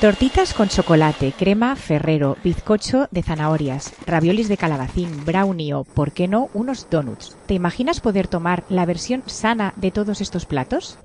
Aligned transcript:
Tortitas 0.00 0.54
con 0.54 0.68
chocolate, 0.68 1.32
crema 1.36 1.74
ferrero, 1.74 2.36
bizcocho 2.44 3.08
de 3.10 3.24
zanahorias, 3.24 3.92
raviolis 4.06 4.46
de 4.48 4.56
calabacín, 4.56 5.24
brownie 5.24 5.74
o, 5.74 5.82
por 5.82 6.12
qué 6.12 6.28
no, 6.28 6.50
unos 6.54 6.88
donuts. 6.88 7.36
¿Te 7.46 7.54
imaginas 7.54 7.98
poder 7.98 8.28
tomar 8.28 8.62
la 8.68 8.86
versión 8.86 9.24
sana 9.26 9.74
de 9.74 9.90
todos 9.90 10.20
estos 10.20 10.46
platos? 10.46 10.98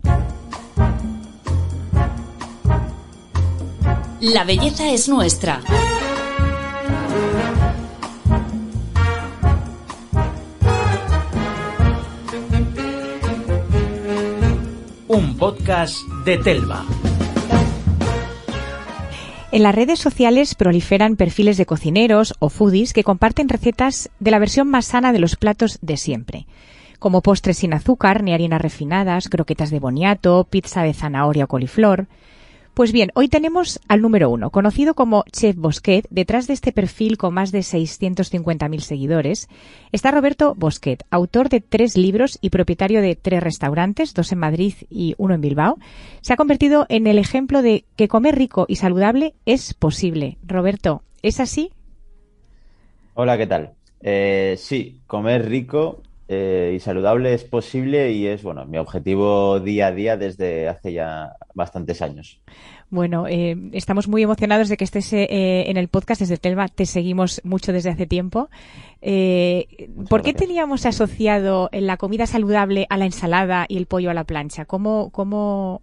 La 4.20 4.44
belleza 4.44 4.92
es 4.92 5.10
nuestra. 5.10 5.60
Un 15.08 15.36
podcast 15.40 15.98
de 16.26 16.38
Telva. 16.38 16.86
En 19.54 19.62
las 19.62 19.76
redes 19.76 20.00
sociales 20.00 20.56
proliferan 20.56 21.16
perfiles 21.16 21.58
de 21.58 21.68
cocineros 21.68 22.34
o 22.40 22.50
foodies 22.50 22.92
que 22.92 23.04
comparten 23.04 23.48
recetas 23.48 24.10
de 24.20 24.32
la 24.32 24.40
versión 24.40 24.68
más 24.68 24.88
sana 24.88 25.14
de 25.14 25.20
los 25.20 25.36
platos 25.36 25.78
de 25.84 25.96
siempre, 25.96 26.48
como 26.98 27.22
postres 27.22 27.60
sin 27.60 27.76
azúcar 27.76 28.24
ni 28.24 28.34
harinas 28.34 28.60
refinadas, 28.60 29.30
croquetas 29.30 29.70
de 29.70 29.80
boniato, 29.80 30.48
pizza 30.50 30.82
de 30.82 30.96
zanahoria 30.96 31.44
o 31.44 31.48
coliflor. 31.48 32.08
Pues 32.74 32.92
bien, 32.92 33.12
hoy 33.14 33.28
tenemos 33.28 33.80
al 33.88 34.02
número 34.02 34.32
uno, 34.32 34.50
conocido 34.50 34.96
como 34.96 35.26
Chef 35.32 35.56
Bosquet. 35.56 36.08
Detrás 36.10 36.48
de 36.48 36.54
este 36.54 36.72
perfil 36.72 37.20
con 37.20 37.32
más 37.32 37.52
de 37.52 37.60
650.000 37.60 38.80
seguidores 38.80 39.48
está 39.92 40.10
Roberto 40.10 40.56
Bosquet, 40.56 41.04
autor 41.12 41.50
de 41.50 41.62
tres 41.62 41.96
libros 41.98 42.40
y 42.42 42.50
propietario 42.50 43.04
de 43.04 43.16
tres 43.16 43.44
restaurantes, 43.44 44.16
dos 44.16 44.32
en 44.32 44.40
Madrid 44.40 44.74
y 44.90 45.14
uno 45.20 45.36
en 45.36 45.42
Bilbao. 45.42 45.78
Se 46.22 46.34
ha 46.34 46.36
convertido 46.36 46.88
en 46.90 47.06
el 47.06 47.20
ejemplo 47.20 47.62
de 47.62 47.86
que 47.96 48.08
comer 48.08 48.36
rico 48.36 48.66
y 48.68 48.78
saludable 48.78 49.36
es 49.46 49.76
posible. 49.76 50.40
Roberto, 50.44 51.04
¿es 51.22 51.40
así? 51.40 51.72
Hola, 53.14 53.38
¿qué 53.38 53.46
tal? 53.46 53.74
Eh, 54.02 54.56
sí, 54.58 55.00
comer 55.06 55.48
rico 55.48 56.02
eh, 56.28 56.74
y 56.76 56.80
saludable 56.80 57.34
es 57.34 57.44
posible 57.44 58.12
y 58.12 58.28
es 58.28 58.44
bueno 58.44 58.66
mi 58.66 58.78
objetivo 58.78 59.60
día 59.60 59.88
a 59.88 59.92
día 59.92 60.16
desde 60.16 60.70
hace 60.70 60.94
ya 60.94 61.36
bastantes 61.54 62.02
años. 62.02 62.40
Bueno, 62.90 63.28
eh, 63.28 63.58
estamos 63.74 64.08
muy 64.08 64.24
emocionados 64.24 64.70
de 64.70 64.78
que 64.78 64.84
estés 64.84 65.12
eh, 65.14 65.70
en 65.70 65.78
el 65.78 65.88
podcast 65.88 66.22
desde 66.22 66.38
Telva. 66.38 66.68
Te 66.68 66.86
seguimos 66.86 67.42
mucho 67.44 67.74
desde 67.74 67.90
hace 67.90 68.06
tiempo. 68.06 68.50
¿Por 70.10 70.22
qué 70.22 70.34
teníamos 70.34 70.86
asociado 70.86 71.70
la 71.74 71.98
comida 71.98 72.26
saludable 72.28 72.86
a 72.90 72.98
la 72.98 73.06
ensalada 73.06 73.66
y 73.68 73.78
el 73.78 73.88
pollo 73.88 74.12
a 74.12 74.14
la 74.14 74.24
plancha? 74.24 74.66
¿Cómo, 74.66 75.10
cómo 75.12 75.82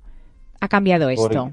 ha 0.60 0.68
cambiado 0.68 1.10
esto? 1.10 1.50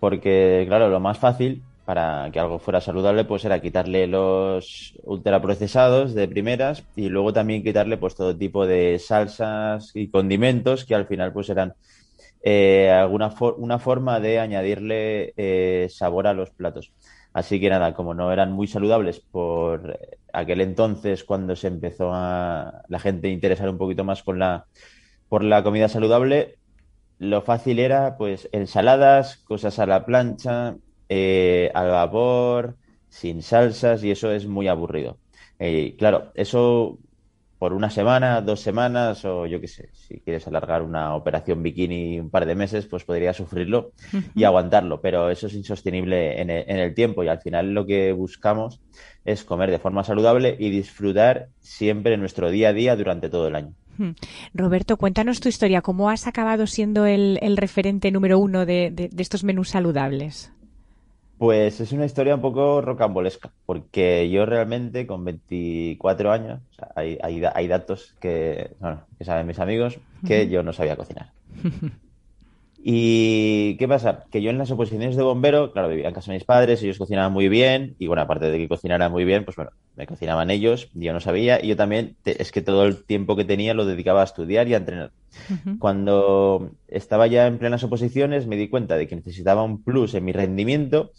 porque, 0.00 0.64
claro, 0.68 0.88
lo 0.88 1.00
más 1.00 1.18
fácil 1.18 1.62
para 1.88 2.28
que 2.30 2.38
algo 2.38 2.58
fuera 2.58 2.82
saludable, 2.82 3.24
pues 3.24 3.46
era 3.46 3.62
quitarle 3.62 4.06
los 4.06 4.92
ultraprocesados 5.04 6.14
de 6.14 6.28
primeras 6.28 6.84
y 6.96 7.08
luego 7.08 7.32
también 7.32 7.62
quitarle 7.62 7.96
pues 7.96 8.14
todo 8.14 8.36
tipo 8.36 8.66
de 8.66 8.98
salsas 8.98 9.92
y 9.94 10.10
condimentos 10.10 10.84
que 10.84 10.94
al 10.94 11.06
final 11.06 11.32
pues 11.32 11.48
eran 11.48 11.72
eh, 12.42 12.90
alguna 12.90 13.34
una 13.56 13.78
forma 13.78 14.20
de 14.20 14.38
añadirle 14.38 15.32
eh, 15.38 15.88
sabor 15.88 16.26
a 16.26 16.34
los 16.34 16.50
platos. 16.50 16.92
Así 17.32 17.58
que 17.58 17.70
nada, 17.70 17.94
como 17.94 18.12
no 18.12 18.30
eran 18.34 18.52
muy 18.52 18.66
saludables 18.66 19.20
por 19.20 19.98
aquel 20.30 20.60
entonces 20.60 21.24
cuando 21.24 21.56
se 21.56 21.68
empezó 21.68 22.10
a 22.12 22.82
la 22.88 22.98
gente 22.98 23.30
interesar 23.30 23.70
un 23.70 23.78
poquito 23.78 24.04
más 24.04 24.22
con 24.22 24.38
la, 24.38 24.66
por 25.30 25.42
la 25.42 25.62
comida 25.62 25.88
saludable, 25.88 26.58
lo 27.18 27.40
fácil 27.40 27.78
era 27.78 28.18
pues 28.18 28.46
ensaladas, 28.52 29.38
cosas 29.38 29.78
a 29.78 29.86
la 29.86 30.04
plancha, 30.04 30.76
eh, 31.08 31.70
al 31.74 31.88
vapor, 31.88 32.76
sin 33.08 33.42
salsas 33.42 34.04
y 34.04 34.10
eso 34.10 34.30
es 34.30 34.46
muy 34.46 34.68
aburrido. 34.68 35.18
Eh, 35.58 35.96
claro, 35.98 36.30
eso 36.34 36.98
por 37.58 37.72
una 37.72 37.90
semana, 37.90 38.40
dos 38.40 38.60
semanas 38.60 39.24
o 39.24 39.46
yo 39.46 39.60
qué 39.60 39.66
sé, 39.66 39.88
si 39.92 40.20
quieres 40.20 40.46
alargar 40.46 40.82
una 40.82 41.16
operación 41.16 41.62
bikini 41.62 42.20
un 42.20 42.30
par 42.30 42.46
de 42.46 42.54
meses, 42.54 42.86
pues 42.86 43.04
podría 43.04 43.32
sufrirlo 43.32 43.90
y 44.34 44.44
aguantarlo, 44.44 45.00
pero 45.00 45.28
eso 45.28 45.48
es 45.48 45.54
insostenible 45.54 46.40
en 46.40 46.50
el, 46.50 46.64
en 46.68 46.78
el, 46.78 46.94
tiempo 46.94 47.24
y 47.24 47.28
al 47.28 47.40
final 47.40 47.74
lo 47.74 47.84
que 47.84 48.12
buscamos 48.12 48.80
es 49.24 49.42
comer 49.42 49.72
de 49.72 49.80
forma 49.80 50.04
saludable 50.04 50.56
y 50.58 50.70
disfrutar 50.70 51.48
siempre 51.58 52.16
nuestro 52.16 52.48
día 52.50 52.68
a 52.68 52.72
día 52.72 52.94
durante 52.94 53.28
todo 53.28 53.48
el 53.48 53.56
año. 53.56 53.74
Roberto, 54.54 54.96
cuéntanos 54.96 55.40
tu 55.40 55.48
historia, 55.48 55.82
¿cómo 55.82 56.08
has 56.10 56.28
acabado 56.28 56.68
siendo 56.68 57.06
el, 57.06 57.40
el 57.42 57.56
referente 57.56 58.12
número 58.12 58.38
uno 58.38 58.64
de, 58.64 58.92
de, 58.92 59.08
de 59.08 59.22
estos 59.22 59.42
menús 59.42 59.70
saludables? 59.70 60.52
Pues 61.38 61.80
es 61.80 61.92
una 61.92 62.04
historia 62.04 62.34
un 62.34 62.40
poco 62.40 62.80
rocambolesca, 62.80 63.52
porque 63.64 64.28
yo 64.28 64.44
realmente 64.44 65.06
con 65.06 65.24
24 65.24 66.32
años, 66.32 66.60
hay, 66.96 67.18
hay, 67.22 67.68
datos 67.68 68.16
que, 68.20 68.72
que 69.18 69.24
saben 69.24 69.46
mis 69.46 69.60
amigos, 69.60 69.98
que 70.26 70.48
yo 70.48 70.64
no 70.64 70.72
sabía 70.72 70.96
cocinar. 70.96 71.30
¿Y 72.80 73.76
qué 73.76 73.88
pasa? 73.88 74.24
Que 74.30 74.40
yo 74.40 74.50
en 74.50 74.58
las 74.58 74.70
oposiciones 74.70 75.16
de 75.16 75.22
bombero, 75.22 75.72
claro, 75.72 75.88
vivía 75.88 76.08
en 76.08 76.14
casa 76.14 76.30
de 76.30 76.38
mis 76.38 76.44
padres, 76.44 76.82
ellos 76.82 76.98
cocinaban 76.98 77.32
muy 77.32 77.48
bien, 77.48 77.96
y 77.98 78.06
bueno, 78.06 78.22
aparte 78.22 78.50
de 78.50 78.58
que 78.58 78.68
cocinaran 78.68 79.10
muy 79.10 79.24
bien, 79.24 79.44
pues 79.44 79.56
bueno, 79.56 79.72
me 79.96 80.06
cocinaban 80.06 80.50
ellos, 80.50 80.88
yo 80.94 81.12
no 81.12 81.20
sabía, 81.20 81.62
y 81.62 81.68
yo 81.68 81.76
también, 81.76 82.16
es 82.24 82.52
que 82.52 82.62
todo 82.62 82.84
el 82.84 83.04
tiempo 83.04 83.34
que 83.34 83.44
tenía 83.44 83.74
lo 83.74 83.84
dedicaba 83.84 84.20
a 84.20 84.24
estudiar 84.24 84.68
y 84.68 84.74
a 84.74 84.78
entrenar. 84.78 85.10
Cuando 85.78 86.70
estaba 86.86 87.26
ya 87.26 87.46
en 87.46 87.58
plenas 87.58 87.82
oposiciones, 87.82 88.46
me 88.46 88.56
di 88.56 88.68
cuenta 88.68 88.96
de 88.96 89.06
que 89.08 89.16
necesitaba 89.16 89.64
un 89.64 89.82
plus 89.82 90.14
en 90.14 90.24
mi 90.24 90.32
rendimiento, 90.32 91.10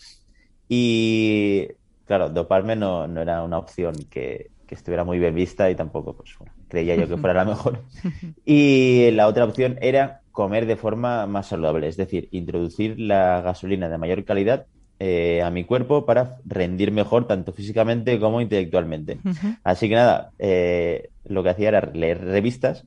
y 0.69 1.67
claro, 2.05 2.29
doparme 2.29 2.75
no, 2.75 3.07
no 3.07 3.21
era 3.21 3.43
una 3.43 3.57
opción 3.57 3.95
que, 4.09 4.49
que 4.69 4.75
estuviera 4.75 5.03
muy 5.03 5.17
bien 5.17 5.33
vista 5.33 5.69
y 5.71 5.75
tampoco, 5.75 6.15
pues 6.15 6.35
bueno, 6.37 6.53
creía 6.67 6.95
yo 6.95 7.07
que 7.07 7.17
fuera 7.21 7.33
la 7.33 7.45
mejor. 7.45 7.83
Y 8.45 9.09
la 9.11 9.27
otra 9.27 9.45
opción 9.45 9.77
era 9.81 10.18
comer 10.39 10.65
de 10.67 10.77
forma 10.77 11.27
más 11.27 11.47
saludable, 11.47 11.89
es 11.89 11.97
decir, 11.97 12.29
introducir 12.31 12.97
la 12.97 13.41
gasolina 13.41 13.89
de 13.89 13.97
mayor 13.97 14.23
calidad 14.23 14.67
eh, 14.97 15.41
a 15.41 15.49
mi 15.49 15.65
cuerpo 15.65 16.05
para 16.05 16.37
rendir 16.45 16.93
mejor 16.93 17.27
tanto 17.27 17.51
físicamente 17.51 18.17
como 18.21 18.39
intelectualmente. 18.39 19.19
Así 19.65 19.89
que 19.89 19.95
nada, 19.95 20.31
eh, 20.39 21.09
lo 21.25 21.43
que 21.43 21.49
hacía 21.49 21.67
era 21.67 21.91
leer 21.93 22.23
revistas 22.23 22.85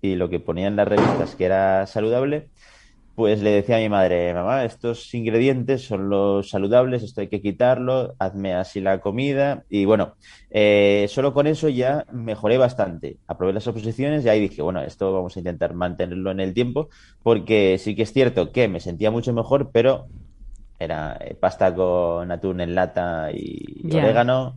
y 0.00 0.14
lo 0.14 0.30
que 0.30 0.38
ponía 0.38 0.68
en 0.68 0.76
las 0.76 0.86
revistas 0.86 1.34
que 1.34 1.44
era 1.44 1.88
saludable, 1.88 2.50
pues 3.14 3.42
le 3.42 3.50
decía 3.50 3.76
a 3.76 3.80
mi 3.80 3.90
madre, 3.90 4.32
mamá, 4.32 4.64
estos 4.64 5.12
ingredientes 5.14 5.82
son 5.82 6.08
los 6.08 6.48
saludables, 6.48 7.02
esto 7.02 7.20
hay 7.20 7.28
que 7.28 7.42
quitarlo, 7.42 8.14
hazme 8.18 8.54
así 8.54 8.80
la 8.80 9.00
comida. 9.00 9.64
Y 9.68 9.84
bueno, 9.84 10.14
eh, 10.50 11.06
solo 11.08 11.34
con 11.34 11.46
eso 11.46 11.68
ya 11.68 12.06
mejoré 12.10 12.56
bastante. 12.56 13.18
Aprobé 13.26 13.52
las 13.52 13.66
oposiciones 13.66 14.24
y 14.24 14.30
ahí 14.30 14.40
dije, 14.40 14.62
bueno, 14.62 14.80
esto 14.82 15.12
vamos 15.12 15.36
a 15.36 15.40
intentar 15.40 15.74
mantenerlo 15.74 16.30
en 16.30 16.40
el 16.40 16.54
tiempo, 16.54 16.88
porque 17.22 17.76
sí 17.78 17.94
que 17.94 18.02
es 18.02 18.12
cierto 18.12 18.50
que 18.50 18.68
me 18.68 18.80
sentía 18.80 19.10
mucho 19.10 19.34
mejor, 19.34 19.70
pero 19.72 20.06
era 20.78 21.18
eh, 21.20 21.36
pasta 21.38 21.74
con 21.74 22.32
atún 22.32 22.62
en 22.62 22.74
lata 22.74 23.30
y 23.30 23.94
orégano, 23.94 24.56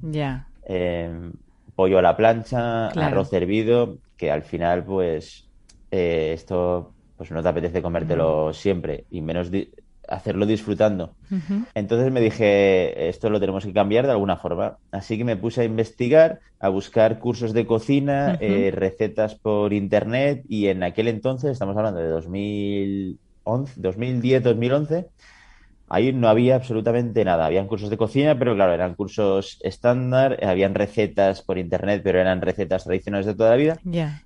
eh, 0.66 1.29
pollo 1.75 1.99
a 1.99 2.01
la 2.01 2.16
plancha, 2.16 2.87
arroz 2.87 3.33
hervido, 3.33 3.97
que 4.16 4.31
al 4.31 4.43
final, 4.43 4.85
pues, 4.85 5.45
esto 5.91 6.94
pues 7.18 7.31
no 7.31 7.42
te 7.42 7.50
apetece 7.50 7.81
comértelo 7.81 8.53
siempre 8.53 9.06
y 9.09 9.22
menos 9.22 9.50
hacerlo 10.08 10.46
disfrutando. 10.46 11.16
Entonces 11.74 12.12
me 12.12 12.22
dije, 12.22 13.09
esto 13.09 13.30
lo 13.30 13.40
tenemos 13.40 13.66
que 13.66 13.74
cambiar 13.74 14.06
de 14.06 14.12
alguna 14.12 14.38
forma. 14.38 14.78
Así 14.92 15.18
que 15.18 15.24
me 15.24 15.38
puse 15.38 15.62
a 15.62 15.66
investigar, 15.66 16.40
a 16.59 16.70
buscar 16.70 17.20
cursos 17.20 17.53
de 17.53 17.66
cocina, 17.66 18.38
eh, 18.40 18.72
recetas 18.74 19.36
por 19.36 19.74
internet 19.74 20.44
y 20.48 20.68
en 20.68 20.84
aquel 20.84 21.08
entonces, 21.08 21.52
estamos 21.52 21.76
hablando 21.78 22.00
de 22.00 22.09
2011, 22.09 23.74
2010, 23.78 24.44
2011, 24.44 25.08
Ahí 25.87 26.11
no 26.14 26.28
había 26.28 26.55
absolutamente 26.55 27.23
nada. 27.23 27.46
Habían 27.46 27.67
cursos 27.67 27.90
de 27.90 27.97
cocina, 27.97 28.37
pero 28.40 28.55
claro, 28.55 28.73
eran 28.73 28.96
cursos 28.96 29.59
estándar, 29.61 30.43
habían 30.43 30.73
recetas 30.73 31.43
por 31.43 31.58
internet, 31.59 32.02
pero 32.03 32.20
eran 32.20 32.41
recetas 32.41 32.85
tradicionales 32.85 33.28
de 33.28 33.35
toda 33.35 33.52
la 33.52 33.55
vida. 33.55 33.78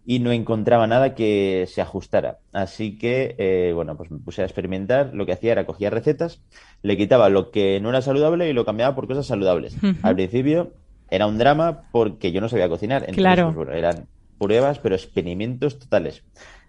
Y 0.05 0.19
no 0.19 0.31
encontraba 0.31 0.87
nada 0.87 1.15
que 1.15 1.65
se 1.67 1.81
ajustara. 1.81 2.37
Así 2.53 2.97
que, 2.97 3.35
eh, 3.37 3.73
bueno, 3.75 3.97
pues 3.97 4.09
me 4.09 4.19
puse 4.19 4.41
a 4.41 4.45
experimentar. 4.45 5.11
Lo 5.13 5.25
que 5.25 5.33
hacía 5.33 5.51
era 5.51 5.65
cogía 5.65 5.89
recetas, 5.89 6.41
le 6.81 6.95
quitaba 6.95 7.29
lo 7.29 7.51
que 7.51 7.79
no 7.81 7.89
era 7.89 8.01
saludable 8.01 8.49
y 8.49 8.53
lo 8.53 8.63
cambiaba 8.63 8.95
por 8.95 9.07
cosas 9.07 9.27
saludables. 9.27 9.75
Al 10.01 10.15
principio 10.15 10.71
era 11.09 11.27
un 11.27 11.37
drama 11.37 11.89
porque 11.91 12.31
yo 12.31 12.39
no 12.39 12.47
sabía 12.47 12.69
cocinar. 12.69 13.01
Entonces, 13.01 13.21
claro. 13.21 13.53
Pues, 13.53 13.69
eran 13.77 14.07
pruebas, 14.37 14.79
pero 14.79 14.95
experimentos 14.95 15.77
totales. 15.77 16.23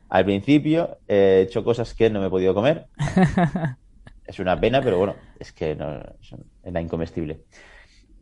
Al 0.09 0.25
principio 0.25 0.99
he 1.07 1.43
hecho 1.47 1.63
cosas 1.63 1.95
que 1.95 2.11
no 2.11 2.21
me 2.21 2.27
he 2.27 2.31
podido 2.31 2.53
comer. 2.53 2.87
es 4.31 4.39
una 4.39 4.59
pena, 4.61 4.81
pero 4.81 4.97
bueno, 4.97 5.17
es 5.39 5.53
que 5.53 5.75
no, 5.75 6.01
era 6.63 6.81
incomestible. 6.81 7.41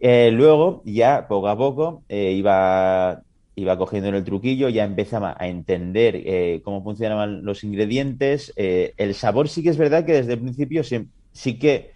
Eh, 0.01 0.31
luego, 0.33 0.83
ya 0.87 1.29
poco 1.29 1.49
a 1.49 1.57
poco, 1.57 2.03
eh, 2.09 2.33
iba, 2.33 3.23
iba 3.55 3.77
cogiendo 3.77 4.09
en 4.09 4.15
el 4.15 4.25
truquillo, 4.25 4.71
ya 4.71 4.85
empezaba 4.85 5.37
a 5.39 5.49
entender 5.49 6.17
eh, 6.17 6.63
cómo 6.65 6.83
funcionaban 6.83 7.45
los 7.45 7.63
ingredientes. 7.63 8.55
el 8.57 9.15
sabor 9.15 9.51
sí 9.51 9.63
que 9.63 9.69
es 9.69 9.77
verdad 9.77 10.07
que 10.07 10.15
desde 10.15 10.33
el 10.33 10.41
principio 10.41 10.83
sí, 10.83 11.09
sí 11.33 11.59
que 11.59 11.93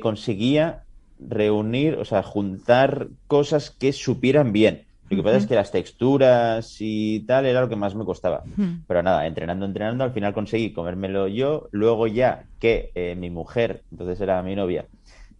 conseguía 0.00 0.84
reunir, 1.18 1.96
o 1.96 2.04
sea, 2.04 2.22
juntar 2.22 3.08
cosas 3.26 3.70
que 3.70 3.92
supieran 3.92 4.52
bien. 4.52 4.86
Lo 5.16 5.22
que 5.22 5.24
pasa 5.24 5.36
es 5.38 5.46
que 5.46 5.54
las 5.54 5.70
texturas 5.70 6.76
y 6.80 7.20
tal 7.20 7.46
era 7.46 7.60
lo 7.60 7.68
que 7.68 7.76
más 7.76 7.94
me 7.94 8.04
costaba. 8.04 8.42
Pero 8.86 9.02
nada, 9.02 9.26
entrenando, 9.26 9.64
entrenando, 9.66 10.04
al 10.04 10.12
final 10.12 10.34
conseguí 10.34 10.72
comérmelo 10.72 11.28
yo. 11.28 11.68
Luego 11.72 12.06
ya 12.06 12.44
que 12.58 12.90
eh, 12.94 13.14
mi 13.16 13.30
mujer, 13.30 13.82
entonces 13.90 14.20
era 14.20 14.42
mi 14.42 14.54
novia, 14.54 14.86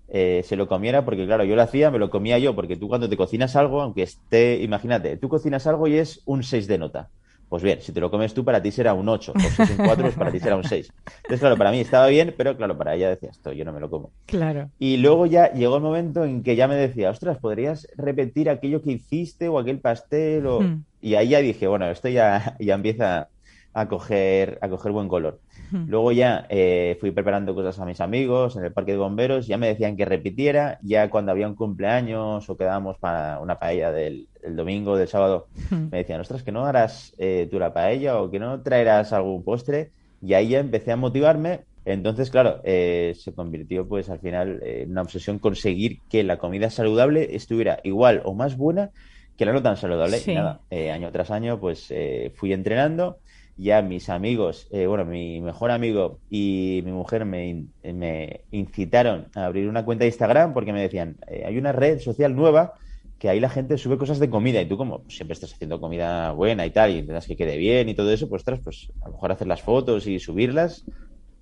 eh, 0.09 0.43
se 0.45 0.57
lo 0.57 0.69
comiera, 0.69 1.05
porque 1.05 1.27
claro, 1.27 1.45
yo 1.45 1.57
lo 1.57 1.63
hacía, 1.63 1.91
me 1.91 1.99
lo 1.99 2.11
comía 2.11 2.39
yo, 2.39 2.55
porque 2.55 2.77
tú 2.77 2.89
cuando 2.89 3.09
te 3.09 3.17
cocinas 3.17 3.57
algo, 3.57 3.83
aunque 3.83 4.03
esté, 4.03 4.63
imagínate, 4.63 5.17
tú 5.17 5.29
cocinas 5.29 5.67
algo 5.67 5.87
y 5.89 5.97
es 5.97 6.23
un 6.27 6.43
6 6.43 6.67
de 6.67 6.79
nota. 6.79 7.11
Pues 7.55 7.63
bien, 7.63 7.81
si 7.81 7.93
te 7.93 8.01
lo 8.01 8.11
comes 8.11 8.35
tú, 8.35 8.45
para 8.45 8.61
ti 8.61 8.73
será 8.73 8.95
un 8.95 9.09
8, 9.09 9.33
o 9.33 9.39
si 9.39 9.63
es 9.63 9.71
un 9.71 9.87
4, 9.87 10.03
pues 10.03 10.17
para 10.17 10.33
ti 10.33 10.41
será 10.41 10.57
un 10.57 10.65
6. 10.65 10.93
Entonces, 11.07 11.39
claro, 11.39 11.57
para 11.57 11.71
mí 11.71 11.79
estaba 11.79 12.09
bien, 12.09 12.35
pero 12.37 12.57
claro, 12.57 12.77
para 12.77 12.97
ella 12.97 13.11
decía, 13.11 13.31
esto 13.31 13.53
yo 13.53 13.65
no 13.65 13.73
me 13.73 13.79
lo 13.79 13.89
como. 13.89 14.11
Claro. 14.27 14.71
Y 14.81 14.97
luego 14.97 15.27
ya 15.27 15.53
llegó 15.53 15.77
el 15.77 15.83
momento 15.85 16.25
en 16.25 16.43
que 16.43 16.57
ya 16.57 16.67
me 16.67 16.75
decía, 16.75 17.11
ostras, 17.11 17.39
¿podrías 17.39 17.87
repetir 17.97 18.51
aquello 18.51 18.83
que 18.83 18.91
hiciste 18.91 19.47
o 19.47 19.61
aquel 19.61 19.79
pastel? 19.79 20.49
O... 20.49 20.63
Hmm. 20.63 20.83
Y 21.01 21.15
ahí 21.15 21.29
ya 21.29 21.39
dije, 21.39 21.69
bueno, 21.69 21.89
esto 21.89 22.09
ya, 22.09 22.57
ya 22.59 22.75
empieza 22.75 23.29
a 23.75 23.89
coger, 23.89 24.59
a 24.63 24.69
coger 24.69 24.93
buen 24.93 25.09
color. 25.09 25.41
Luego 25.73 26.13
ya 26.13 26.47
eh, 26.49 26.97
fui 27.01 27.11
preparando 27.11 27.53
cosas 27.53 27.81
a 27.81 27.85
mis 27.85 28.01
amigos 28.01 28.55
en 28.57 28.65
el 28.65 28.73
parque 28.73 28.93
de 28.93 28.99
bomberos, 28.99 29.49
ya 29.49 29.59
me 29.59 29.67
decían 29.67 29.97
que 29.97 30.05
repitiera, 30.05 30.79
ya 30.83 31.11
cuando 31.11 31.33
había 31.33 31.49
un 31.49 31.57
cumpleaños 31.57 32.49
o 32.49 32.57
quedábamos 32.57 32.97
para 32.99 33.41
una 33.41 33.59
paella 33.59 33.91
del, 33.91 34.29
del 34.41 34.55
domingo, 34.55 34.97
del 34.97 35.09
sábado, 35.09 35.49
me 35.71 35.99
decían, 35.99 36.21
ostras, 36.21 36.45
que 36.45 36.53
no 36.53 36.65
harás 36.65 37.13
eh, 37.19 37.49
tú 37.51 37.59
la 37.59 37.75
paella 37.75 38.21
o 38.21 38.31
que 38.31 38.39
no 38.39 38.63
traerás 38.63 39.13
algún 39.13 39.43
postre. 39.43 39.91
Y 40.23 40.35
ahí 40.35 40.51
ya 40.51 40.61
empecé 40.61 40.93
a 40.93 40.97
motivarme. 40.97 41.63
Entonces, 41.85 42.31
claro, 42.31 42.61
eh, 42.63 43.15
se 43.19 43.35
convirtió 43.35 43.87
pues 43.89 44.09
al 44.09 44.21
final 44.21 44.61
en 44.63 44.93
una 44.93 45.03
obsesión 45.03 45.41
conseguir 45.41 45.99
que 46.09 46.23
la 46.23 46.39
comida 46.39 46.71
saludable 46.71 47.35
estuviera 47.35 47.81
igual 47.83 48.23
o 48.25 48.33
más 48.33 48.57
buena 48.57 48.91
que 49.37 49.45
la 49.45 49.53
no 49.53 49.63
tan 49.63 49.77
saludable. 49.77 50.19
Sí. 50.19 50.33
Y 50.33 50.35
nada, 50.35 50.61
eh, 50.71 50.91
año 50.91 51.11
tras 51.11 51.31
año 51.31 51.59
pues 51.59 51.91
eh, 51.91 52.33
fui 52.37 52.53
entrenando 52.53 53.19
ya 53.57 53.83
mis 53.83 54.09
amigos, 54.09 54.67
eh, 54.71 54.87
bueno, 54.87 55.05
mi 55.05 55.41
mejor 55.41 55.71
amigo 55.71 56.21
y 56.29 56.83
mi 56.85 56.93
mujer 56.93 57.25
me, 57.25 57.67
me 57.83 58.45
incitaron 58.51 59.29
a 59.35 59.47
abrir 59.47 59.69
una 59.69 59.85
cuenta 59.85 60.05
de 60.05 60.09
Instagram 60.09 60.55
porque 60.55 60.73
me 60.73 60.83
decían, 60.83 61.17
eh, 61.29 61.45
hay 61.47 61.59
una 61.59 61.73
red 61.73 61.99
social 62.01 62.35
nueva 62.35 62.73
que 63.19 63.29
ahí 63.29 63.41
la 63.41 63.49
gente 63.51 63.79
sube 63.79 63.97
cosas 63.99 64.19
de 64.19 64.29
comida 64.31 64.61
y 64.61 64.69
tú 64.69 64.77
como 64.77 65.05
siempre 65.09 65.35
estás 65.35 65.53
haciendo 65.55 65.81
comida 65.81 66.33
buena 66.33 66.67
y 66.67 66.73
tal 66.73 66.91
y 66.91 66.99
intentas 66.99 67.27
que 67.27 67.37
quede 67.37 67.57
bien 67.57 67.89
y 67.89 67.95
todo 67.95 68.11
eso, 68.13 68.29
pues 68.29 68.41
ostras, 68.41 68.61
pues 68.65 68.93
a 69.01 69.07
lo 69.09 69.13
mejor 69.15 69.33
hacer 69.33 69.47
las 69.47 69.63
fotos 69.63 70.07
y 70.07 70.19
subirlas, 70.19 70.87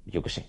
yo 0.04 0.22
qué 0.22 0.30
sé, 0.30 0.46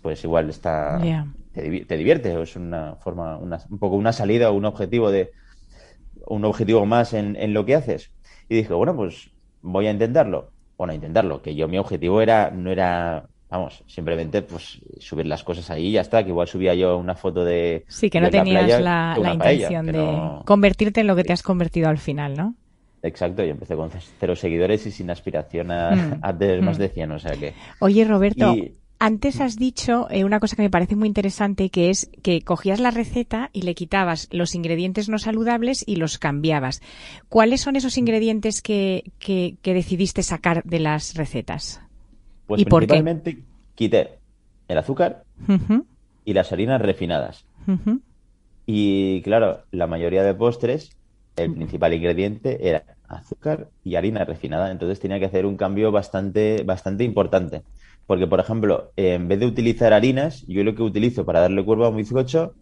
pues 0.00 0.22
igual 0.24 0.50
está 0.50 0.98
Ya. 1.04 1.26
te, 1.52 1.64
divi- 1.70 1.86
te 1.86 1.96
divierte 1.96 2.36
o 2.36 2.42
es 2.42 2.56
una 2.56 2.96
forma, 2.96 3.38
una- 3.38 3.58
un 3.70 3.78
poco 3.78 3.96
una 3.96 4.12
salida 4.12 4.50
o 4.50 4.54
un 4.54 4.64
objetivo 4.66 5.10
de 5.10 5.32
un 6.26 6.44
objetivo 6.44 6.86
más 6.86 7.12
en, 7.14 7.36
en 7.36 7.54
lo 7.54 7.64
que 7.64 7.74
haces. 7.74 8.12
Y 8.48 8.56
dije, 8.56 8.72
bueno, 8.74 8.96
pues 8.96 9.30
voy 9.60 9.86
a 9.86 9.90
intentarlo. 9.90 10.52
Bueno, 10.80 10.94
intentarlo, 10.94 11.42
que 11.42 11.54
yo 11.54 11.68
mi 11.68 11.76
objetivo 11.76 12.22
era, 12.22 12.50
no 12.50 12.70
era, 12.70 13.26
vamos, 13.50 13.84
simplemente 13.86 14.40
pues 14.40 14.80
subir 14.98 15.26
las 15.26 15.44
cosas 15.44 15.68
ahí 15.70 15.88
y 15.88 15.92
ya 15.92 16.00
está, 16.00 16.22
que 16.24 16.30
igual 16.30 16.48
subía 16.48 16.74
yo 16.74 16.96
una 16.96 17.14
foto 17.14 17.44
de... 17.44 17.84
Sí, 17.86 18.08
que 18.08 18.18
no 18.18 18.28
de 18.30 18.38
tenías 18.38 18.64
playa 18.64 18.80
la, 18.80 19.14
paella, 19.14 19.34
intención 19.34 19.84
de 19.84 19.92
no- 19.92 20.42
convertirte 20.46 21.02
en 21.02 21.06
lo 21.08 21.16
que 21.16 21.24
te 21.24 21.34
has 21.34 21.42
convertido 21.42 21.90
al 21.90 21.98
final, 21.98 22.34
¿no? 22.34 22.54
Exacto, 23.02 23.44
yo 23.44 23.50
empecé 23.50 23.76
con 23.76 23.90
cero 24.18 24.34
seguidores 24.34 24.86
y 24.86 24.90
sin 24.90 25.10
aspiración 25.10 25.70
a, 25.70 25.90
Mm. 25.90 26.20
a 26.22 26.38
tener 26.38 26.62
más 26.62 26.78
Mm. 26.78 26.80
de 26.80 26.88
100, 26.88 27.12
o 27.12 27.18
sea 27.18 27.32
que... 27.32 27.52
Oye, 27.80 28.06
Roberto, 28.06 28.54
Y- 28.54 28.72
antes 29.00 29.40
has 29.40 29.56
dicho 29.56 30.06
eh, 30.10 30.24
una 30.24 30.38
cosa 30.40 30.54
que 30.54 30.62
me 30.62 30.70
parece 30.70 30.94
muy 30.94 31.08
interesante, 31.08 31.70
que 31.70 31.88
es 31.88 32.10
que 32.22 32.42
cogías 32.42 32.78
la 32.80 32.90
receta 32.90 33.48
y 33.52 33.62
le 33.62 33.74
quitabas 33.74 34.28
los 34.30 34.54
ingredientes 34.54 35.08
no 35.08 35.18
saludables 35.18 35.82
y 35.86 35.96
los 35.96 36.18
cambiabas. 36.18 36.82
¿Cuáles 37.30 37.62
son 37.62 37.76
esos 37.76 37.96
ingredientes 37.96 38.60
que, 38.60 39.10
que, 39.18 39.56
que 39.62 39.74
decidiste 39.74 40.22
sacar 40.22 40.62
de 40.64 40.80
las 40.80 41.14
recetas? 41.14 41.80
Pues 42.46 42.60
¿Y 42.60 42.66
por 42.66 42.82
qué? 42.82 42.88
principalmente 42.88 43.42
quité 43.74 44.18
el 44.68 44.76
azúcar 44.76 45.24
y 46.26 46.34
las 46.34 46.52
harinas 46.52 46.80
refinadas. 46.82 47.46
Y 48.66 49.22
claro, 49.22 49.62
la 49.70 49.86
mayoría 49.86 50.22
de 50.22 50.34
postres, 50.34 50.94
el 51.36 51.54
principal 51.54 51.94
ingrediente 51.94 52.68
era 52.68 52.84
azúcar 53.08 53.68
y 53.82 53.96
harina 53.96 54.24
refinada. 54.24 54.70
Entonces 54.70 55.00
tenía 55.00 55.18
que 55.18 55.24
hacer 55.24 55.46
un 55.46 55.56
cambio 55.56 55.90
bastante, 55.90 56.62
bastante 56.64 57.04
importante. 57.04 57.62
Porque, 58.10 58.26
por 58.26 58.40
ejemplo, 58.40 58.92
en 58.96 59.28
vez 59.28 59.38
de 59.40 59.46
utilizar 59.46 59.92
harinas, 59.92 60.44
yo 60.48 60.64
lo 60.64 60.74
que 60.74 60.82
utilizo 60.82 61.24
para 61.24 61.40
darle 61.40 61.64
cuerpo 61.64 61.84
a 61.84 61.90
un 61.90 61.96
bizcocho 61.98 62.56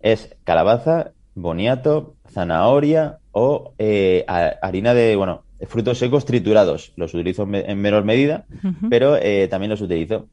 es 0.00 0.36
calabaza, 0.44 1.12
boniato, 1.34 2.16
zanahoria 2.28 3.18
o 3.30 3.74
eh, 3.78 4.24
ha- 4.28 4.54
harina 4.62 4.94
de, 4.94 5.16
bueno, 5.16 5.46
frutos 5.68 5.98
secos 5.98 6.24
triturados. 6.24 6.92
Los 6.96 7.14
utilizo 7.14 7.44
en, 7.44 7.50
me- 7.50 7.70
en 7.70 7.80
menor 7.80 8.04
medida, 8.04 8.46
pero 8.88 9.16
eh, 9.16 9.48
también 9.48 9.70
los 9.70 9.80
utilizo. 9.82 10.30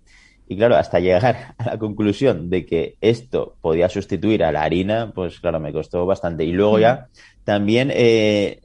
Y 0.47 0.57
claro, 0.57 0.75
hasta 0.77 0.99
llegar 0.99 1.55
a 1.59 1.65
la 1.65 1.79
conclusión 1.79 2.49
de 2.49 2.65
que 2.65 2.95
esto 3.01 3.57
podía 3.61 3.89
sustituir 3.89 4.43
a 4.43 4.51
la 4.51 4.63
harina, 4.63 5.11
pues 5.13 5.39
claro, 5.39 5.59
me 5.59 5.73
costó 5.73 6.05
bastante. 6.05 6.43
Y 6.45 6.51
luego 6.53 6.79
ya 6.79 7.07
también 7.43 7.91
eh, 7.93 8.61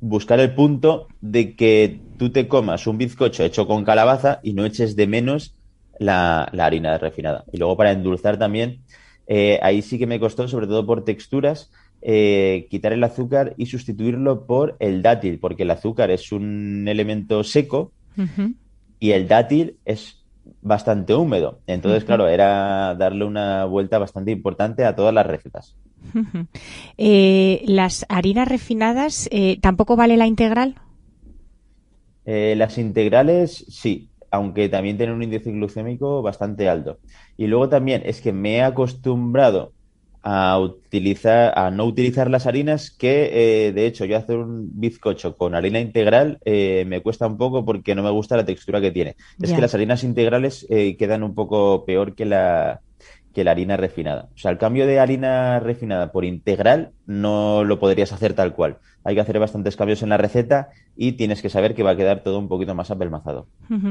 buscar 0.00 0.40
el 0.40 0.54
punto 0.54 1.08
de 1.20 1.54
que 1.56 2.00
tú 2.18 2.30
te 2.30 2.48
comas 2.48 2.86
un 2.86 2.98
bizcocho 2.98 3.44
hecho 3.44 3.66
con 3.66 3.84
calabaza 3.84 4.40
y 4.42 4.52
no 4.52 4.64
eches 4.64 4.96
de 4.96 5.06
menos 5.06 5.54
la, 5.98 6.48
la 6.52 6.66
harina 6.66 6.98
refinada. 6.98 7.44
Y 7.52 7.58
luego 7.58 7.76
para 7.76 7.92
endulzar 7.92 8.38
también, 8.38 8.82
eh, 9.26 9.58
ahí 9.62 9.82
sí 9.82 9.98
que 9.98 10.06
me 10.06 10.20
costó, 10.20 10.48
sobre 10.48 10.66
todo 10.66 10.86
por 10.86 11.04
texturas, 11.04 11.70
eh, 12.02 12.66
quitar 12.70 12.92
el 12.92 13.02
azúcar 13.02 13.54
y 13.56 13.66
sustituirlo 13.66 14.46
por 14.46 14.76
el 14.78 15.02
dátil, 15.02 15.38
porque 15.40 15.64
el 15.64 15.70
azúcar 15.70 16.10
es 16.10 16.30
un 16.32 16.86
elemento 16.88 17.42
seco 17.42 17.92
y 19.00 19.10
el 19.10 19.28
dátil 19.28 19.76
es 19.84 20.24
bastante 20.62 21.14
húmedo. 21.14 21.60
Entonces, 21.66 22.04
claro, 22.04 22.28
era 22.28 22.94
darle 22.94 23.24
una 23.24 23.64
vuelta 23.64 23.98
bastante 23.98 24.30
importante 24.30 24.84
a 24.84 24.94
todas 24.94 25.12
las 25.12 25.26
recetas. 25.26 25.76
Eh, 26.98 27.62
las 27.66 28.06
harinas 28.08 28.48
refinadas, 28.48 29.28
eh, 29.30 29.58
¿tampoco 29.60 29.96
vale 29.96 30.16
la 30.16 30.26
integral? 30.26 30.76
Eh, 32.24 32.54
las 32.56 32.78
integrales, 32.78 33.64
sí, 33.68 34.10
aunque 34.30 34.68
también 34.68 34.96
tienen 34.96 35.14
un 35.14 35.22
índice 35.22 35.52
glucémico 35.52 36.22
bastante 36.22 36.68
alto. 36.68 36.98
Y 37.36 37.46
luego 37.46 37.68
también 37.68 38.02
es 38.04 38.20
que 38.20 38.32
me 38.32 38.56
he 38.56 38.62
acostumbrado 38.62 39.72
a 40.22 40.58
utilizar, 40.58 41.56
a 41.56 41.70
no 41.70 41.84
utilizar 41.84 42.28
las 42.28 42.46
harinas, 42.48 42.90
que 42.90 43.68
eh, 43.68 43.72
de 43.72 43.86
hecho 43.86 44.04
yo 44.06 44.16
hacer 44.16 44.38
un 44.38 44.68
bizcocho 44.80 45.36
con 45.36 45.54
harina 45.54 45.78
integral 45.78 46.40
eh, 46.44 46.84
me 46.88 47.00
cuesta 47.00 47.28
un 47.28 47.36
poco 47.38 47.64
porque 47.64 47.94
no 47.94 48.02
me 48.02 48.10
gusta 48.10 48.36
la 48.36 48.44
textura 48.44 48.80
que 48.80 48.90
tiene. 48.90 49.14
Es 49.40 49.52
que 49.52 49.60
las 49.60 49.74
harinas 49.74 50.02
integrales 50.02 50.66
eh, 50.68 50.96
quedan 50.96 51.22
un 51.22 51.34
poco 51.36 51.84
peor 51.84 52.16
que 52.16 52.24
la, 52.24 52.80
que 53.36 53.44
la 53.44 53.50
harina 53.50 53.76
refinada. 53.76 54.30
O 54.34 54.38
sea, 54.38 54.50
el 54.50 54.56
cambio 54.56 54.86
de 54.86 54.98
harina 54.98 55.60
refinada 55.60 56.10
por 56.10 56.24
integral 56.24 56.92
no 57.04 57.64
lo 57.64 57.78
podrías 57.78 58.10
hacer 58.14 58.32
tal 58.32 58.54
cual. 58.54 58.78
Hay 59.04 59.14
que 59.14 59.20
hacer 59.20 59.38
bastantes 59.38 59.76
cambios 59.76 60.02
en 60.02 60.08
la 60.08 60.16
receta 60.16 60.70
y 60.96 61.12
tienes 61.12 61.42
que 61.42 61.50
saber 61.50 61.74
que 61.74 61.82
va 61.82 61.90
a 61.90 61.96
quedar 61.98 62.22
todo 62.22 62.38
un 62.38 62.48
poquito 62.48 62.74
más 62.74 62.90
apelmazado. 62.90 63.46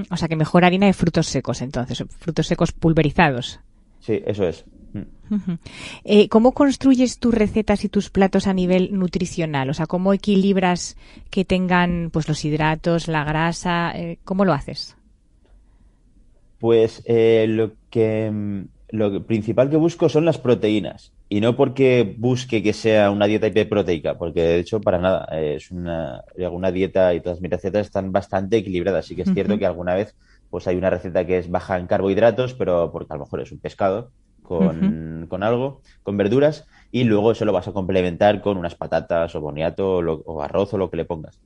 O 0.09 0.17
sea, 0.17 0.27
que 0.27 0.35
mejor 0.35 0.65
harina 0.65 0.87
de 0.87 0.93
frutos 0.93 1.27
secos, 1.27 1.61
entonces, 1.61 2.03
frutos 2.17 2.47
secos 2.47 2.71
pulverizados. 2.71 3.59
Sí, 3.99 4.23
eso 4.25 4.47
es. 4.47 4.65
Mm. 4.93 5.53
Eh, 6.05 6.27
¿Cómo 6.27 6.53
construyes 6.53 7.19
tus 7.19 7.31
recetas 7.31 7.85
y 7.85 7.89
tus 7.89 8.09
platos 8.09 8.47
a 8.47 8.53
nivel 8.55 8.97
nutricional? 8.97 9.69
O 9.69 9.75
sea, 9.75 9.85
¿cómo 9.85 10.11
equilibras 10.11 10.97
que 11.29 11.45
tengan 11.45 12.09
pues 12.11 12.27
los 12.27 12.43
hidratos, 12.45 13.07
la 13.07 13.23
grasa? 13.23 13.91
Eh, 13.95 14.17
¿Cómo 14.23 14.43
lo 14.43 14.53
haces? 14.53 14.97
Pues 16.57 17.03
eh, 17.05 17.45
lo 17.47 17.73
que 17.91 18.31
mm, 18.31 18.74
lo 18.89 19.25
principal 19.25 19.69
que 19.69 19.77
busco 19.77 20.09
son 20.09 20.25
las 20.25 20.37
proteínas. 20.37 21.13
Y 21.29 21.41
no 21.41 21.55
porque 21.55 22.15
busque 22.19 22.61
que 22.63 22.73
sea 22.73 23.09
una 23.11 23.25
dieta 23.27 23.47
hiperproteica, 23.47 24.17
porque 24.17 24.41
de 24.41 24.59
hecho 24.59 24.83
para 24.83 24.99
nada. 24.99 25.27
eh, 25.31 25.55
es 25.57 25.71
una, 25.71 26.23
dieta 26.71 27.13
y 27.13 27.21
todas 27.21 27.41
mis 27.41 27.51
recetas 27.51 27.87
están 27.87 28.11
bastante 28.11 28.57
equilibradas. 28.57 29.07
Sí 29.07 29.15
que 29.15 29.23
es 29.23 29.31
cierto 29.33 29.57
que 29.57 29.65
alguna 29.65 29.95
vez 29.95 30.15
pues 30.49 30.67
hay 30.67 30.75
una 30.77 30.89
receta 30.89 31.25
que 31.25 31.37
es 31.39 31.49
baja 31.49 31.77
en 31.77 31.87
carbohidratos, 31.87 32.53
pero 32.53 32.91
porque 32.91 33.13
a 33.13 33.17
lo 33.17 33.23
mejor 33.25 33.41
es 33.41 33.51
un 33.51 33.59
pescado 33.59 34.11
con, 34.41 35.25
con 35.29 35.43
algo, 35.43 35.81
con 36.03 36.17
verduras, 36.17 36.65
y 36.91 37.03
luego 37.03 37.31
eso 37.31 37.45
lo 37.45 37.51
vas 37.53 37.67
a 37.67 37.73
complementar 37.73 38.41
con 38.41 38.57
unas 38.57 38.75
patatas 38.75 39.33
o 39.35 39.41
boniato 39.41 39.95
o, 39.95 40.01
lo- 40.01 40.21
o 40.25 40.41
arroz 40.41 40.73
o 40.73 40.77
lo 40.77 40.89
que 40.91 40.97
le 40.97 41.05
pongas. 41.05 41.41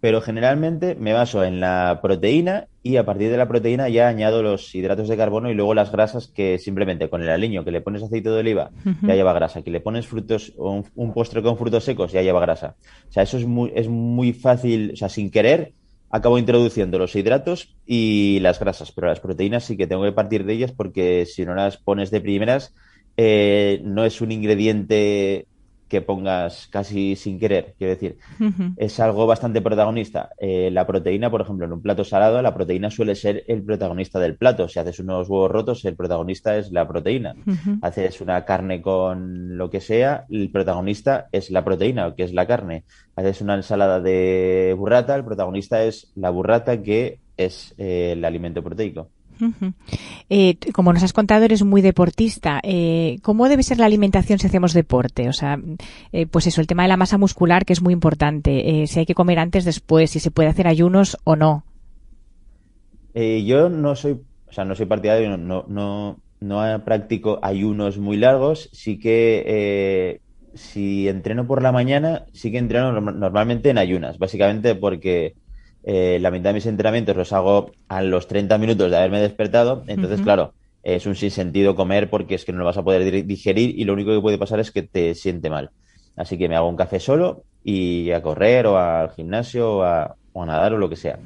Pero 0.00 0.20
generalmente 0.20 0.94
me 0.96 1.12
baso 1.12 1.44
en 1.44 1.60
la 1.60 2.00
proteína 2.02 2.66
y 2.84 2.98
a 2.98 3.06
partir 3.06 3.30
de 3.30 3.38
la 3.38 3.48
proteína 3.48 3.88
ya 3.88 4.08
añado 4.08 4.42
los 4.42 4.74
hidratos 4.74 5.08
de 5.08 5.16
carbono 5.16 5.50
y 5.50 5.54
luego 5.54 5.72
las 5.72 5.90
grasas 5.90 6.28
que 6.28 6.58
simplemente 6.58 7.08
con 7.08 7.22
el 7.22 7.30
aliño 7.30 7.64
que 7.64 7.70
le 7.70 7.80
pones 7.80 8.02
aceite 8.02 8.28
de 8.28 8.40
oliva 8.40 8.72
ya 9.00 9.14
lleva 9.14 9.32
grasa, 9.32 9.62
que 9.62 9.70
le 9.70 9.80
pones 9.80 10.06
frutos 10.06 10.52
o 10.58 10.70
un, 10.70 10.84
un 10.94 11.14
postre 11.14 11.42
con 11.42 11.56
frutos 11.56 11.84
secos 11.84 12.12
ya 12.12 12.20
lleva 12.20 12.40
grasa. 12.40 12.76
O 13.08 13.12
sea, 13.12 13.22
eso 13.22 13.38
es 13.38 13.46
muy, 13.46 13.72
es 13.74 13.88
muy 13.88 14.34
fácil, 14.34 14.90
o 14.92 14.96
sea, 14.96 15.08
sin 15.08 15.30
querer 15.30 15.72
acabo 16.10 16.38
introduciendo 16.38 16.98
los 16.98 17.16
hidratos 17.16 17.74
y 17.86 18.38
las 18.40 18.60
grasas, 18.60 18.92
pero 18.92 19.06
las 19.08 19.18
proteínas 19.18 19.64
sí 19.64 19.78
que 19.78 19.86
tengo 19.86 20.04
que 20.04 20.12
partir 20.12 20.44
de 20.44 20.52
ellas 20.52 20.70
porque 20.70 21.24
si 21.24 21.46
no 21.46 21.54
las 21.54 21.78
pones 21.78 22.10
de 22.10 22.20
primeras, 22.20 22.74
eh, 23.16 23.80
no 23.82 24.04
es 24.04 24.20
un 24.20 24.30
ingrediente 24.30 25.46
que 25.94 26.02
pongas 26.02 26.66
casi 26.72 27.14
sin 27.14 27.38
querer, 27.38 27.76
quiero 27.78 27.94
decir, 27.94 28.18
es 28.76 28.98
algo 28.98 29.28
bastante 29.28 29.62
protagonista. 29.62 30.30
Eh, 30.40 30.68
la 30.72 30.88
proteína, 30.88 31.30
por 31.30 31.40
ejemplo, 31.40 31.66
en 31.66 31.72
un 31.72 31.82
plato 31.82 32.02
salado, 32.02 32.42
la 32.42 32.52
proteína 32.52 32.90
suele 32.90 33.14
ser 33.14 33.44
el 33.46 33.62
protagonista 33.62 34.18
del 34.18 34.36
plato. 34.36 34.66
Si 34.66 34.80
haces 34.80 34.98
unos 34.98 35.28
huevos 35.28 35.52
rotos, 35.52 35.84
el 35.84 35.94
protagonista 35.94 36.56
es 36.56 36.72
la 36.72 36.88
proteína. 36.88 37.36
Haces 37.80 38.20
una 38.20 38.44
carne 38.44 38.82
con 38.82 39.56
lo 39.56 39.70
que 39.70 39.80
sea, 39.80 40.24
el 40.30 40.50
protagonista 40.50 41.28
es 41.30 41.52
la 41.52 41.64
proteína, 41.64 42.12
que 42.16 42.24
es 42.24 42.32
la 42.32 42.48
carne. 42.48 42.82
Haces 43.14 43.40
una 43.40 43.54
ensalada 43.54 44.00
de 44.00 44.74
burrata, 44.76 45.14
el 45.14 45.24
protagonista 45.24 45.84
es 45.84 46.10
la 46.16 46.30
burrata, 46.30 46.82
que 46.82 47.20
es 47.36 47.72
eh, 47.78 48.14
el 48.16 48.24
alimento 48.24 48.64
proteico. 48.64 49.10
Eh, 50.30 50.56
como 50.72 50.92
nos 50.92 51.02
has 51.02 51.12
contado, 51.12 51.44
eres 51.44 51.62
muy 51.62 51.82
deportista. 51.82 52.60
Eh, 52.62 53.18
¿Cómo 53.22 53.48
debe 53.48 53.62
ser 53.62 53.78
la 53.78 53.86
alimentación 53.86 54.38
si 54.38 54.46
hacemos 54.46 54.72
deporte? 54.72 55.28
O 55.28 55.32
sea, 55.32 55.58
eh, 56.12 56.26
pues 56.26 56.46
eso, 56.46 56.60
el 56.60 56.66
tema 56.66 56.82
de 56.82 56.88
la 56.88 56.96
masa 56.96 57.18
muscular, 57.18 57.64
que 57.64 57.72
es 57.72 57.82
muy 57.82 57.92
importante. 57.92 58.86
si 58.86 58.98
hay 58.98 59.06
que 59.06 59.14
comer 59.14 59.38
antes, 59.38 59.64
después, 59.64 60.10
si 60.10 60.20
se 60.20 60.30
puede 60.30 60.48
hacer 60.48 60.66
ayunos 60.66 61.18
o 61.24 61.36
no. 61.36 61.64
yo 63.14 63.68
no 63.68 63.96
soy, 63.96 64.20
o 64.48 64.52
sea, 64.52 64.64
no 64.64 64.74
soy 64.74 64.86
partidario, 64.86 65.36
no, 65.36 65.64
no, 65.68 66.20
no 66.40 66.84
practico 66.84 67.38
ayunos 67.42 67.98
muy 67.98 68.16
largos. 68.16 68.70
Sí 68.72 68.98
que 68.98 70.20
si 70.54 71.08
entreno 71.08 71.46
por 71.46 71.62
la 71.62 71.72
mañana, 71.72 72.26
sí 72.32 72.50
que 72.50 72.58
entreno 72.58 72.92
normalmente 73.00 73.70
en 73.70 73.78
ayunas, 73.78 74.18
básicamente 74.18 74.74
porque 74.74 75.34
eh, 75.86 76.18
la 76.20 76.30
mitad 76.30 76.50
de 76.50 76.54
mis 76.54 76.66
entrenamientos 76.66 77.16
los 77.16 77.32
hago 77.32 77.72
a 77.88 78.02
los 78.02 78.26
30 78.26 78.56
minutos 78.58 78.90
de 78.90 78.96
haberme 78.96 79.20
despertado. 79.20 79.84
Entonces, 79.86 80.22
claro, 80.22 80.54
es 80.82 81.06
un 81.06 81.14
sinsentido 81.14 81.76
comer 81.76 82.08
porque 82.08 82.34
es 82.34 82.44
que 82.44 82.52
no 82.52 82.58
lo 82.58 82.64
vas 82.64 82.78
a 82.78 82.82
poder 82.82 83.26
digerir 83.26 83.78
y 83.78 83.84
lo 83.84 83.92
único 83.92 84.12
que 84.12 84.20
puede 84.20 84.38
pasar 84.38 84.60
es 84.60 84.70
que 84.70 84.82
te 84.82 85.14
siente 85.14 85.50
mal. 85.50 85.70
Así 86.16 86.38
que 86.38 86.48
me 86.48 86.56
hago 86.56 86.68
un 86.68 86.76
café 86.76 87.00
solo 87.00 87.42
y 87.62 88.10
a 88.12 88.22
correr 88.22 88.66
o 88.66 88.78
al 88.78 89.10
gimnasio 89.10 89.78
o 89.78 89.82
a, 89.82 90.16
nadar 90.34 90.72
o 90.72 90.78
lo 90.78 90.88
que 90.88 90.96
sea. 90.96 91.18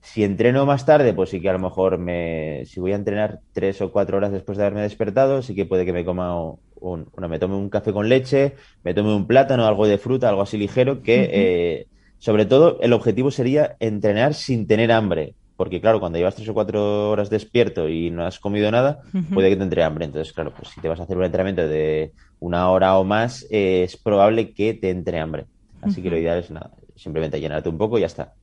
Si 0.00 0.24
entreno 0.24 0.66
más 0.66 0.84
tarde, 0.86 1.12
pues 1.12 1.30
sí 1.30 1.40
que 1.40 1.48
a 1.48 1.52
lo 1.52 1.58
mejor 1.58 1.98
me, 1.98 2.64
si 2.66 2.80
voy 2.80 2.92
a 2.92 2.96
entrenar 2.96 3.40
tres 3.52 3.80
o 3.82 3.92
cuatro 3.92 4.16
horas 4.16 4.32
después 4.32 4.58
de 4.58 4.64
haberme 4.64 4.82
despertado, 4.82 5.42
sí 5.42 5.54
que 5.54 5.64
puede 5.64 5.84
que 5.84 5.92
me 5.92 6.04
coma 6.04 6.34
un, 6.80 7.06
me 7.16 7.38
tome 7.38 7.54
un 7.56 7.68
café 7.68 7.92
con 7.92 8.08
leche, 8.08 8.54
me 8.82 8.94
tome 8.94 9.14
un 9.14 9.26
plátano, 9.26 9.66
algo 9.66 9.86
de 9.86 9.98
fruta, 9.98 10.28
algo 10.28 10.42
así 10.42 10.58
ligero 10.58 11.02
que 11.02 11.86
sobre 12.22 12.46
todo, 12.46 12.78
el 12.80 12.92
objetivo 12.92 13.32
sería 13.32 13.74
entrenar 13.80 14.34
sin 14.34 14.68
tener 14.68 14.92
hambre. 14.92 15.34
Porque, 15.56 15.80
claro, 15.80 15.98
cuando 15.98 16.18
llevas 16.18 16.36
tres 16.36 16.48
o 16.48 16.54
cuatro 16.54 17.10
horas 17.10 17.30
despierto 17.30 17.88
y 17.88 18.12
no 18.12 18.24
has 18.24 18.38
comido 18.38 18.70
nada, 18.70 19.00
puede 19.34 19.50
que 19.50 19.56
te 19.56 19.64
entre 19.64 19.82
hambre. 19.82 20.04
Entonces, 20.04 20.32
claro, 20.32 20.54
pues 20.56 20.68
si 20.68 20.80
te 20.80 20.86
vas 20.86 21.00
a 21.00 21.02
hacer 21.02 21.16
un 21.16 21.24
entrenamiento 21.24 21.66
de 21.66 22.12
una 22.38 22.70
hora 22.70 22.96
o 22.96 23.02
más, 23.02 23.44
es 23.50 23.96
probable 23.96 24.54
que 24.54 24.72
te 24.72 24.90
entre 24.90 25.18
hambre. 25.18 25.46
Así 25.80 26.00
que 26.00 26.10
lo 26.10 26.16
ideal 26.16 26.38
es 26.38 26.52
nada, 26.52 26.70
simplemente 26.94 27.40
llenarte 27.40 27.68
un 27.68 27.76
poco 27.76 27.98
y 27.98 28.02
ya 28.02 28.06
está. 28.06 28.34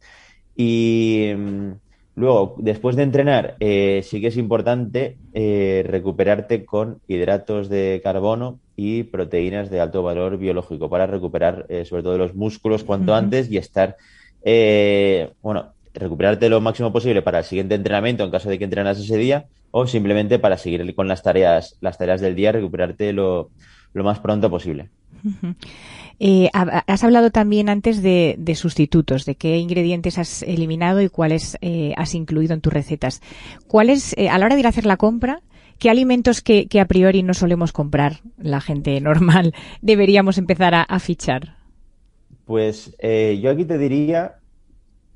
Y 0.58 1.32
mm, 1.38 1.72
luego, 2.20 2.56
después 2.60 2.96
de 2.96 3.04
entrenar, 3.04 3.56
eh, 3.60 4.02
sí 4.04 4.22
que 4.22 4.28
es 4.28 4.38
importante 4.38 5.18
eh, 5.34 5.84
recuperarte 5.88 6.66
con 6.66 7.00
hidratos 7.08 7.70
de 7.70 8.02
carbono 8.04 8.60
y 8.76 9.04
proteínas 9.04 9.70
de 9.70 9.80
alto 9.80 10.04
valor 10.04 10.38
biológico 10.38 10.90
para 10.90 11.08
recuperar 11.08 11.66
eh, 11.70 11.86
sobre 11.86 12.04
todo 12.04 12.18
los 12.18 12.36
músculos 12.36 12.84
cuanto 12.84 13.16
antes 13.16 13.52
y 13.52 13.58
estar, 13.58 13.98
eh, 14.44 15.32
bueno, 15.42 15.74
recuperarte 15.94 16.50
lo 16.50 16.62
máximo 16.62 16.92
posible 16.92 17.22
para 17.22 17.40
el 17.40 17.46
siguiente 17.46 17.76
entrenamiento 17.76 18.24
en 18.24 18.32
caso 18.32 18.50
de 18.50 18.58
que 18.58 18.66
entrenas 18.66 19.00
ese 19.00 19.18
día 19.18 19.48
o 19.72 19.88
simplemente 19.88 20.40
para 20.40 20.58
seguir 20.58 20.94
con 20.96 21.08
las 21.08 21.24
tareas, 21.24 21.78
las 21.82 21.98
tareas 21.98 22.22
del 22.22 22.36
día, 22.36 22.52
recuperarte 22.52 23.14
lo, 23.14 23.50
más 23.94 24.20
pronto 24.20 24.50
posible. 24.50 24.90
Eh, 26.22 26.50
has 26.54 27.04
hablado 27.06 27.32
también 27.32 27.70
antes 27.70 28.02
de, 28.04 28.54
sustitutos, 28.56 29.24
de 29.24 29.36
qué 29.36 29.58
ingredientes 29.58 30.18
has 30.18 30.44
eliminado 30.44 31.02
y 31.02 31.08
cuáles 31.08 31.58
has 31.96 32.14
incluido 32.14 32.54
en 32.54 32.60
tus 32.60 32.74
recetas. 32.74 33.22
¿Cuáles, 33.68 34.14
a 34.18 34.38
la 34.38 34.46
hora 34.46 34.56
de 34.56 34.60
ir 34.60 34.66
a 34.66 34.70
hacer 34.70 34.86
la 34.86 34.98
compra, 34.98 35.42
¿Qué 35.80 35.90
alimentos 35.90 36.42
que, 36.42 36.68
a 36.80 36.86
priori 36.86 37.24
no 37.24 37.34
solemos 37.34 37.72
comprar 37.72 38.18
la 38.38 38.60
gente 38.60 39.00
normal 39.00 39.54
deberíamos 39.82 40.38
empezar 40.38 40.74
a, 40.76 41.00
fichar? 41.00 41.56
Pues 42.44 42.96
eh, 43.00 43.40
yo 43.42 43.50
aquí 43.50 43.64
te 43.64 43.78
diría, 43.78 44.40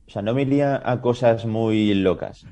o 0.07 0.10
sea, 0.10 0.22
no 0.22 0.33
me 0.33 0.43
iría 0.43 0.81
a 0.83 1.01
cosas 1.01 1.45
muy 1.45 1.93
locas. 1.93 2.45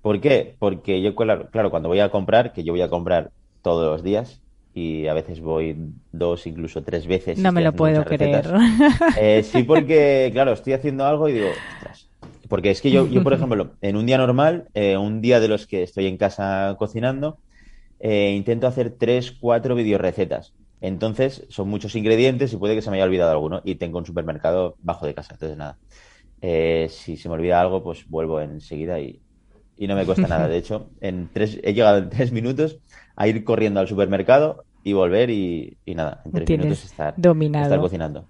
¿Por 0.00 0.20
qué? 0.20 0.56
Porque 0.58 1.02
yo, 1.02 1.14
claro, 1.14 1.70
cuando 1.70 1.90
voy 1.90 2.00
a 2.00 2.10
comprar, 2.10 2.54
que 2.54 2.64
yo 2.64 2.72
voy 2.72 2.80
a 2.80 2.88
comprar 2.88 3.32
todos 3.60 3.92
los 3.92 4.02
días, 4.02 4.40
y 4.78 5.08
a 5.08 5.14
veces 5.14 5.40
voy 5.40 5.76
dos, 6.12 6.46
incluso 6.46 6.82
tres 6.82 7.06
veces. 7.06 7.38
No 7.38 7.50
me 7.50 7.62
lo 7.62 7.72
puedo 7.72 8.04
creer. 8.04 8.46
Eh, 9.20 9.42
sí, 9.42 9.64
porque, 9.64 10.30
claro, 10.32 10.52
estoy 10.52 10.72
haciendo 10.72 11.04
algo 11.04 11.28
y 11.28 11.32
digo, 11.32 11.48
Porque 12.48 12.70
es 12.70 12.80
que 12.80 12.90
yo, 12.90 13.08
yo 13.08 13.22
por 13.22 13.32
ejemplo, 13.34 13.72
en 13.80 13.96
un 13.96 14.06
día 14.06 14.18
normal, 14.18 14.68
eh, 14.74 14.96
un 14.96 15.20
día 15.20 15.40
de 15.40 15.48
los 15.48 15.66
que 15.66 15.82
estoy 15.82 16.06
en 16.06 16.16
casa 16.16 16.76
cocinando, 16.78 17.38
eh, 17.98 18.32
intento 18.36 18.66
hacer 18.66 18.90
tres, 18.90 19.32
cuatro 19.32 19.74
recetas 19.74 20.54
Entonces, 20.80 21.44
son 21.48 21.68
muchos 21.68 21.96
ingredientes 21.96 22.52
y 22.52 22.56
puede 22.56 22.76
que 22.76 22.82
se 22.82 22.90
me 22.90 22.96
haya 22.96 23.04
olvidado 23.04 23.32
alguno. 23.32 23.60
Y 23.64 23.74
tengo 23.76 23.98
un 23.98 24.06
supermercado 24.06 24.76
bajo 24.80 25.06
de 25.06 25.14
casa. 25.14 25.34
Entonces, 25.34 25.58
nada. 25.58 25.78
Si 26.88 27.16
se 27.16 27.28
me 27.28 27.34
olvida 27.34 27.60
algo, 27.60 27.82
pues 27.82 28.08
vuelvo 28.08 28.40
enseguida 28.40 29.00
y, 29.00 29.20
no 29.80 29.96
me 29.96 30.04
cuesta 30.04 30.28
nada. 30.28 30.46
De 30.46 30.56
hecho, 30.58 30.90
en 31.00 31.28
tres, 31.32 31.58
he 31.64 31.74
llegado 31.74 31.98
en 31.98 32.10
tres 32.10 32.30
minutos 32.30 32.78
a 33.18 33.26
ir 33.26 33.42
corriendo 33.42 33.80
al 33.80 33.88
supermercado 33.88 34.64
y 34.84 34.92
volver 34.92 35.30
y, 35.30 35.76
nada, 35.86 36.22
en 36.24 36.32
tres 36.32 36.50
minutos 36.50 36.84
estar, 36.84 37.14
estar 37.16 37.80
cocinando. 37.80 38.26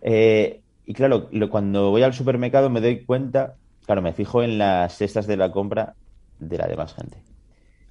Eh, 0.00 0.60
y 0.84 0.94
claro, 0.94 1.28
cuando 1.50 1.90
voy 1.90 2.02
al 2.02 2.14
supermercado 2.14 2.70
me 2.70 2.80
doy 2.80 3.04
cuenta, 3.04 3.56
claro, 3.86 4.02
me 4.02 4.12
fijo 4.12 4.42
en 4.42 4.58
las 4.58 4.96
cestas 4.96 5.26
de 5.26 5.36
la 5.36 5.52
compra 5.52 5.94
de 6.38 6.58
la 6.58 6.66
demás 6.66 6.94
gente. 6.94 7.18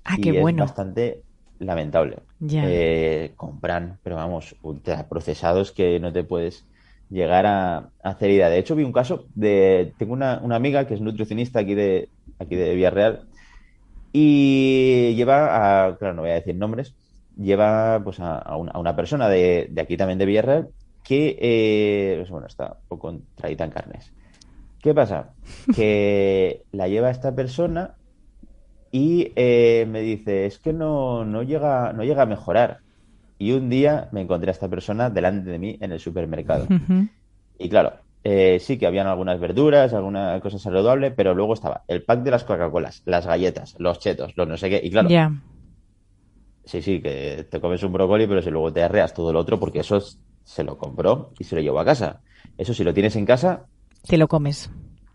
Ah, 0.03 0.17
qué 0.21 0.39
bueno. 0.39 0.63
Es 0.63 0.69
bastante 0.69 1.21
lamentable. 1.59 2.17
Eh, 2.49 3.33
compran, 3.37 3.99
pero 4.03 4.15
vamos, 4.15 4.55
ultraprocesados 4.61 5.71
que 5.71 5.99
no 5.99 6.11
te 6.11 6.23
puedes 6.23 6.65
llegar 7.09 7.45
a, 7.45 7.89
hacer 8.03 8.31
idea. 8.31 8.49
De 8.49 8.57
hecho, 8.57 8.75
vi 8.75 8.83
un 8.83 8.93
caso 8.93 9.25
de. 9.35 9.93
Tengo 9.97 10.13
una, 10.13 10.41
amiga 10.55 10.87
que 10.87 10.95
es 10.95 11.01
nutricionista 11.01 11.59
aquí 11.59 11.75
de, 11.75 12.09
aquí 12.39 12.55
de 12.55 12.75
Villarreal 12.75 13.27
y 14.11 15.13
lleva 15.15 15.85
a. 15.85 15.97
Claro, 15.97 16.15
no 16.15 16.21
voy 16.23 16.31
a 16.31 16.35
decir 16.35 16.55
nombres. 16.55 16.95
Lleva 17.41 18.01
pues 18.03 18.19
a, 18.19 18.55
una, 18.57 18.95
persona 18.95 19.27
de, 19.27 19.71
aquí 19.81 19.97
también 19.97 20.19
de 20.19 20.25
Villarreal 20.25 20.69
que, 21.03 21.37
eh, 21.41 22.15
pues, 22.19 22.29
bueno, 22.29 22.47
está 22.47 22.77
un 22.83 22.87
poco 22.87 23.19
traída 23.35 23.65
en 23.65 23.71
carnes. 23.71 24.13
¿Qué 24.79 24.93
pasa? 24.93 25.33
Que 25.75 26.63
la 26.71 26.87
lleva 26.87 27.09
esta 27.09 27.33
persona 27.33 27.95
y 28.91 29.31
eh, 29.35 29.87
me 29.89 30.01
dice, 30.01 30.45
es 30.45 30.59
que 30.59 30.73
no, 30.73 31.25
no, 31.25 31.43
llega, 31.43 31.93
no 31.93 32.03
llega 32.03 32.23
a 32.23 32.27
mejorar. 32.27 32.79
Y 33.39 33.53
un 33.53 33.69
día 33.69 34.09
me 34.11 34.21
encontré 34.21 34.51
a 34.51 34.53
esta 34.53 34.69
persona 34.69 35.09
delante 35.09 35.49
de 35.49 35.57
mí 35.57 35.77
en 35.81 35.91
el 35.91 35.99
supermercado. 35.99 36.67
Y 37.57 37.69
claro, 37.69 37.93
eh, 38.23 38.59
sí 38.59 38.77
que 38.77 38.85
habían 38.85 39.07
algunas 39.07 39.39
verduras, 39.39 39.93
alguna 39.93 40.39
cosa 40.41 40.59
saludable, 40.59 41.09
pero 41.09 41.33
luego 41.33 41.53
estaba 41.53 41.83
el 41.87 42.03
pack 42.03 42.21
de 42.21 42.31
las 42.31 42.43
Coca-Colas, 42.43 43.01
las 43.05 43.25
galletas, 43.25 43.75
los 43.79 43.99
chetos, 43.99 44.33
los 44.35 44.47
no 44.47 44.57
sé 44.57 44.69
qué. 44.69 44.81
Y 44.83 44.91
claro, 44.91 45.09
sí, 46.65 46.81
sí, 46.81 47.01
que 47.01 47.47
te 47.49 47.59
comes 47.59 47.83
un 47.83 47.93
brócoli, 47.93 48.27
pero 48.27 48.41
si 48.41 48.49
luego 48.49 48.71
te 48.71 48.83
arreas 48.83 49.13
todo 49.13 49.31
lo 49.31 49.39
otro, 49.39 49.59
porque 49.59 49.79
eso 49.79 50.01
se 50.43 50.63
lo 50.63 50.77
compró 50.77 51.31
y 51.39 51.43
se 51.43 51.55
lo 51.55 51.61
llevó 51.61 51.79
a 51.79 51.85
casa. 51.85 52.21
Eso 52.57 52.73
si 52.73 52.83
lo 52.83 52.93
tienes 52.93 53.15
en 53.15 53.25
casa... 53.25 53.65
Te 54.07 54.17
lo 54.17 54.27
comes 54.27 54.69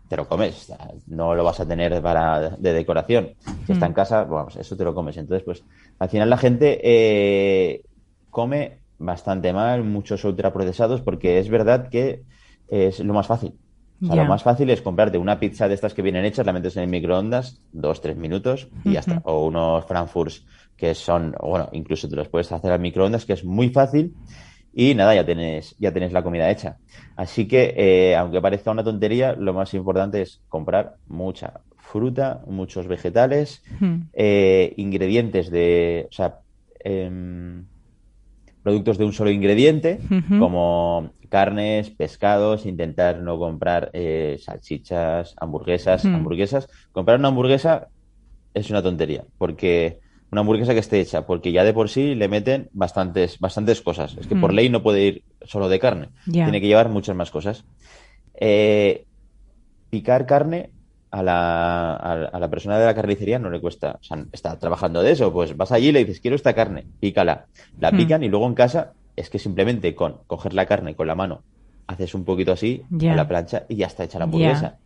te 0.07 0.15
lo 0.15 0.27
comes, 0.27 0.73
no 1.07 1.35
lo 1.35 1.43
vas 1.43 1.59
a 1.59 1.67
tener 1.67 2.01
para 2.01 2.51
de 2.51 2.73
decoración. 2.73 3.33
Si 3.65 3.73
está 3.73 3.87
en 3.87 3.91
mm. 3.91 3.95
casa, 3.95 4.23
vamos, 4.23 4.55
eso 4.55 4.77
te 4.77 4.83
lo 4.83 4.93
comes. 4.93 5.17
Entonces, 5.17 5.43
pues 5.43 5.63
al 5.99 6.09
final 6.09 6.29
la 6.29 6.37
gente 6.37 6.79
eh, 6.81 7.83
come 8.29 8.79
bastante 8.99 9.53
mal, 9.53 9.83
muchos 9.83 10.23
ultraprocesados, 10.23 11.01
porque 11.01 11.39
es 11.39 11.49
verdad 11.49 11.89
que 11.89 12.23
es 12.67 12.99
lo 12.99 13.13
más 13.13 13.27
fácil. 13.27 13.53
lo 13.99 14.25
más 14.25 14.43
fácil 14.43 14.69
es 14.69 14.81
comprarte 14.81 15.17
una 15.17 15.39
pizza 15.39 15.67
de 15.67 15.73
estas 15.73 15.93
que 15.93 16.01
vienen 16.01 16.25
hechas, 16.25 16.45
la 16.45 16.53
metes 16.53 16.77
en 16.77 16.83
el 16.83 16.89
microondas, 16.89 17.61
dos, 17.71 18.01
tres 18.01 18.15
minutos 18.15 18.69
y 18.85 18.93
ya 18.93 19.01
está. 19.01 19.21
O 19.25 19.45
unos 19.45 19.85
frankfurts 19.85 20.45
que 20.77 20.93
son, 20.95 21.35
bueno, 21.41 21.69
incluso 21.73 22.07
te 22.07 22.15
los 22.15 22.29
puedes 22.29 22.51
hacer 22.51 22.71
al 22.71 22.79
microondas, 22.79 23.25
que 23.25 23.33
es 23.33 23.43
muy 23.43 23.69
fácil 23.69 24.13
y 24.73 24.93
nada, 24.93 25.15
ya 25.15 25.25
tienes, 25.25 25.75
ya 25.79 25.91
tienes 25.91 26.13
la 26.13 26.23
comida 26.23 26.49
hecha. 26.51 26.77
Así 27.15 27.47
que, 27.47 27.73
eh, 27.75 28.15
aunque 28.15 28.39
parezca 28.41 28.69
una 28.71 28.83
tontería, 28.83 29.33
lo 29.33 29.53
más 29.53 29.73
importante 29.73 30.21
es 30.21 30.41
comprar 30.47 30.95
mucha 31.07 31.61
fruta, 31.77 32.41
muchos 32.47 32.87
vegetales, 32.87 33.63
eh, 34.13 34.73
ingredientes 34.77 35.49
de, 35.49 36.07
o 36.09 36.13
sea, 36.13 36.39
em, 36.83 37.65
productos 38.61 38.97
de 38.97 39.05
un 39.05 39.13
solo 39.13 39.31
ingrediente, 39.31 39.99
como 40.39 41.11
carnes, 41.29 41.89
pescados, 41.89 42.65
intentar 42.65 43.19
no 43.19 43.39
comprar 43.39 43.89
eh, 43.93 44.37
salchichas, 44.39 45.33
hamburguesas, 45.39 46.03
Mm. 46.05 46.15
hamburguesas. 46.15 46.67
Comprar 46.91 47.17
una 47.19 47.29
hamburguesa 47.29 47.87
es 48.53 48.69
una 48.69 48.83
tontería, 48.83 49.23
porque 49.37 49.99
una 50.31 50.41
hamburguesa 50.41 50.73
que 50.73 50.79
esté 50.79 50.99
hecha, 50.99 51.25
porque 51.25 51.51
ya 51.51 51.63
de 51.63 51.73
por 51.73 51.89
sí 51.89 52.15
le 52.15 52.27
meten 52.27 52.69
bastantes, 52.73 53.39
bastantes 53.39 53.81
cosas. 53.81 54.17
Es 54.17 54.27
que 54.27 54.35
por 54.35 54.51
Mm. 54.51 54.55
ley 54.55 54.69
no 54.69 54.83
puede 54.83 55.01
ir 55.01 55.23
solo 55.41 55.69
de 55.69 55.79
carne, 55.79 56.09
tiene 56.43 56.61
que 56.61 56.67
llevar 56.67 56.89
muchas 56.89 57.15
más 57.15 57.31
cosas. 57.31 57.65
Eh, 58.39 59.05
picar 59.89 60.25
carne 60.25 60.73
a 61.11 61.23
la, 61.23 61.93
a, 61.95 62.13
a 62.25 62.39
la 62.39 62.49
persona 62.49 62.77
de 62.79 62.85
la 62.85 62.95
carnicería 62.95 63.39
no 63.39 63.49
le 63.49 63.61
cuesta, 63.61 63.93
o 64.01 64.03
sea, 64.03 64.25
está 64.31 64.59
trabajando 64.59 65.01
de 65.01 65.11
eso, 65.11 65.31
pues 65.31 65.55
vas 65.55 65.71
allí 65.71 65.89
y 65.89 65.91
le 65.93 65.99
dices, 65.99 66.19
quiero 66.21 66.35
esta 66.35 66.53
carne, 66.53 66.87
pícala. 66.99 67.47
La 67.79 67.91
Mm. 67.91 67.97
pican 67.97 68.23
y 68.23 68.29
luego 68.29 68.47
en 68.47 68.55
casa 68.55 68.93
es 69.15 69.29
que 69.29 69.39
simplemente 69.39 69.95
con 69.95 70.21
coger 70.27 70.53
la 70.53 70.65
carne 70.65 70.95
con 70.95 71.07
la 71.07 71.15
mano, 71.15 71.43
haces 71.87 72.13
un 72.13 72.25
poquito 72.25 72.51
así 72.51 72.83
Ya. 72.89 73.13
a 73.13 73.15
la 73.15 73.27
plancha 73.27 73.65
y 73.69 73.75
ya 73.77 73.87
está 73.87 74.03
hecha 74.03 74.19
la 74.19 74.25
hamburguesa. 74.25 74.77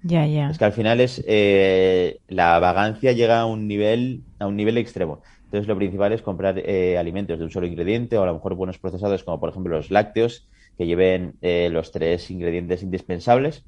Es 0.51 0.57
que 0.57 0.65
al 0.65 0.71
final 0.73 1.01
es 1.01 1.23
eh, 1.27 2.19
la 2.27 2.59
vagancia 2.59 3.11
llega 3.11 3.41
a 3.41 3.45
un 3.45 3.67
nivel 3.67 4.21
a 4.39 4.47
un 4.47 4.55
nivel 4.55 4.77
extremo. 4.77 5.21
Entonces 5.45 5.67
lo 5.67 5.75
principal 5.75 6.13
es 6.13 6.21
comprar 6.21 6.57
eh, 6.59 6.97
alimentos 6.97 7.37
de 7.39 7.43
un 7.45 7.51
solo 7.51 7.65
ingrediente 7.67 8.17
o 8.17 8.23
a 8.23 8.27
lo 8.27 8.33
mejor 8.35 8.55
buenos 8.55 8.77
procesados 8.79 9.23
como 9.23 9.39
por 9.39 9.49
ejemplo 9.49 9.75
los 9.75 9.91
lácteos 9.91 10.47
que 10.77 10.85
lleven 10.85 11.33
eh, 11.41 11.69
los 11.71 11.91
tres 11.91 12.29
ingredientes 12.31 12.83
indispensables. 12.83 13.65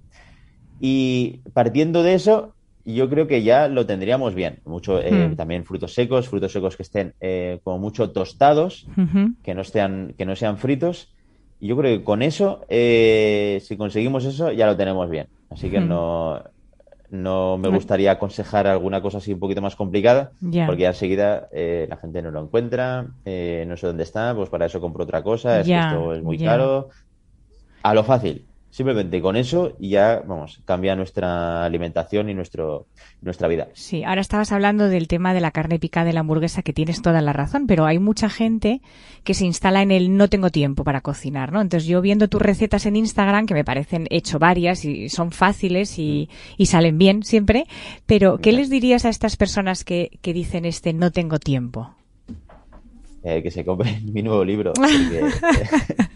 Y 0.79 1.41
partiendo 1.53 2.03
de 2.03 2.13
eso, 2.15 2.55
yo 2.85 3.09
creo 3.09 3.27
que 3.27 3.43
ya 3.43 3.67
lo 3.67 3.85
tendríamos 3.85 4.35
bien. 4.35 4.59
Mucho 4.65 4.99
eh, 5.01 5.29
Hmm. 5.29 5.35
también 5.35 5.65
frutos 5.65 5.93
secos, 5.93 6.27
frutos 6.29 6.51
secos 6.51 6.75
que 6.75 6.83
estén 6.83 7.13
eh, 7.21 7.59
como 7.63 7.79
mucho 7.79 8.11
tostados, 8.11 8.85
que 9.43 9.53
no 9.55 9.63
sean 9.63 10.13
que 10.17 10.25
no 10.25 10.35
sean 10.35 10.57
fritos. 10.57 11.13
Y 11.63 11.67
yo 11.67 11.77
creo 11.77 11.97
que 11.97 12.03
con 12.03 12.21
eso, 12.21 12.65
eh, 12.67 13.61
si 13.63 13.77
conseguimos 13.77 14.25
eso, 14.25 14.51
ya 14.51 14.65
lo 14.65 14.75
tenemos 14.75 15.09
bien. 15.09 15.27
Así 15.49 15.69
que 15.69 15.79
no, 15.79 16.43
no 17.09 17.57
me 17.57 17.69
gustaría 17.69 18.11
aconsejar 18.11 18.67
alguna 18.67 19.01
cosa 19.01 19.19
así 19.19 19.31
un 19.31 19.39
poquito 19.39 19.61
más 19.61 19.77
complicada, 19.77 20.31
porque 20.65 20.85
enseguida 20.85 21.47
eh, 21.53 21.87
la 21.89 21.95
gente 21.95 22.21
no 22.21 22.31
lo 22.31 22.41
encuentra, 22.41 23.05
eh, 23.23 23.63
no 23.65 23.77
sé 23.77 23.87
dónde 23.87 24.03
está, 24.03 24.35
pues 24.35 24.49
para 24.49 24.65
eso 24.65 24.81
compro 24.81 25.05
otra 25.05 25.23
cosa, 25.23 25.61
es 25.61 25.67
que 25.67 25.79
esto 25.79 26.13
es 26.13 26.21
muy 26.21 26.37
caro. 26.37 26.89
A 27.81 27.93
lo 27.93 28.03
fácil. 28.03 28.45
Simplemente 28.73 29.21
con 29.21 29.35
eso 29.35 29.75
ya, 29.77 30.23
vamos, 30.25 30.59
cambia 30.65 30.95
nuestra 30.95 31.63
alimentación 31.63 32.27
y 32.29 32.33
nuestro, 32.33 32.87
nuestra 33.21 33.47
vida. 33.47 33.67
Sí, 33.73 34.03
ahora 34.03 34.21
estabas 34.21 34.51
hablando 34.51 34.89
del 34.89 35.07
tema 35.07 35.35
de 35.35 35.41
la 35.41 35.51
carne 35.51 35.77
picada 35.77 36.07
de 36.07 36.13
la 36.13 36.21
hamburguesa, 36.21 36.63
que 36.63 36.73
tienes 36.73 37.03
toda 37.03 37.21
la 37.21 37.33
razón, 37.33 37.67
pero 37.67 37.85
hay 37.85 37.99
mucha 37.99 38.29
gente 38.29 38.81
que 39.23 39.35
se 39.35 39.45
instala 39.45 39.83
en 39.83 39.91
el 39.91 40.17
no 40.17 40.27
tengo 40.27 40.49
tiempo 40.49 40.83
para 40.83 41.01
cocinar, 41.01 41.51
¿no? 41.51 41.61
Entonces 41.61 41.87
yo 41.87 42.01
viendo 42.01 42.29
tus 42.29 42.41
recetas 42.41 42.87
en 42.87 42.95
Instagram, 42.95 43.45
que 43.45 43.53
me 43.53 43.63
parecen 43.63 44.07
he 44.09 44.17
hecho 44.17 44.39
varias 44.39 44.85
y 44.85 45.07
son 45.09 45.31
fáciles 45.31 45.99
y, 45.99 46.29
y 46.57 46.65
salen 46.65 46.97
bien 46.97 47.21
siempre, 47.21 47.67
pero 48.07 48.39
¿qué 48.39 48.53
les 48.53 48.71
dirías 48.71 49.05
a 49.05 49.09
estas 49.09 49.37
personas 49.37 49.83
que, 49.83 50.17
que 50.23 50.33
dicen 50.33 50.65
este 50.65 50.93
no 50.93 51.11
tengo 51.11 51.37
tiempo? 51.37 51.93
eh, 53.23 53.41
que 53.41 53.51
se 53.51 53.65
compre 53.65 53.99
mi 54.13 54.21
nuevo 54.21 54.43
libro. 54.43 54.73
porque, 54.75 55.19
eh, 55.19 56.07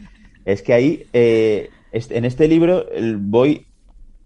es 0.46 0.62
que 0.62 0.74
ahí, 0.74 1.04
eh, 1.14 1.70
en 1.91 2.25
este 2.25 2.48
libro 2.48 2.86
voy, 3.20 3.67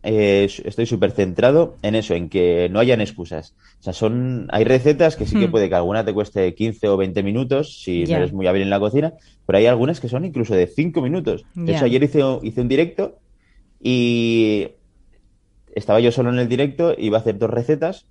eh, 0.03 0.49
estoy 0.65 0.85
súper 0.85 1.11
centrado 1.11 1.77
en 1.83 1.95
eso, 1.95 2.13
en 2.15 2.29
que 2.29 2.69
no 2.71 2.79
hayan 2.79 3.01
excusas. 3.01 3.55
O 3.79 3.83
sea, 3.83 3.93
son, 3.93 4.47
hay 4.51 4.63
recetas 4.63 5.15
que 5.15 5.25
sí 5.25 5.37
que 5.37 5.47
Hmm. 5.47 5.51
puede 5.51 5.69
que 5.69 5.75
alguna 5.75 6.03
te 6.05 6.13
cueste 6.13 6.53
15 6.55 6.87
o 6.89 6.97
20 6.97 7.23
minutos 7.23 7.81
si 7.83 8.07
no 8.07 8.17
eres 8.17 8.33
muy 8.33 8.47
hábil 8.47 8.63
en 8.63 8.69
la 8.69 8.79
cocina, 8.79 9.13
pero 9.45 9.57
hay 9.59 9.67
algunas 9.67 9.99
que 9.99 10.09
son 10.09 10.25
incluso 10.25 10.55
de 10.55 10.67
5 10.67 11.01
minutos. 11.01 11.45
De 11.65 11.73
hecho, 11.73 11.85
ayer 11.85 12.03
hice, 12.03 12.21
hice 12.43 12.61
un 12.61 12.67
directo 12.67 13.19
y 13.79 14.67
estaba 15.75 15.99
yo 15.99 16.11
solo 16.11 16.29
en 16.31 16.39
el 16.39 16.47
directo, 16.49 16.93
iba 16.97 17.17
a 17.17 17.21
hacer 17.21 17.37
dos 17.37 17.49
recetas, 17.49 18.07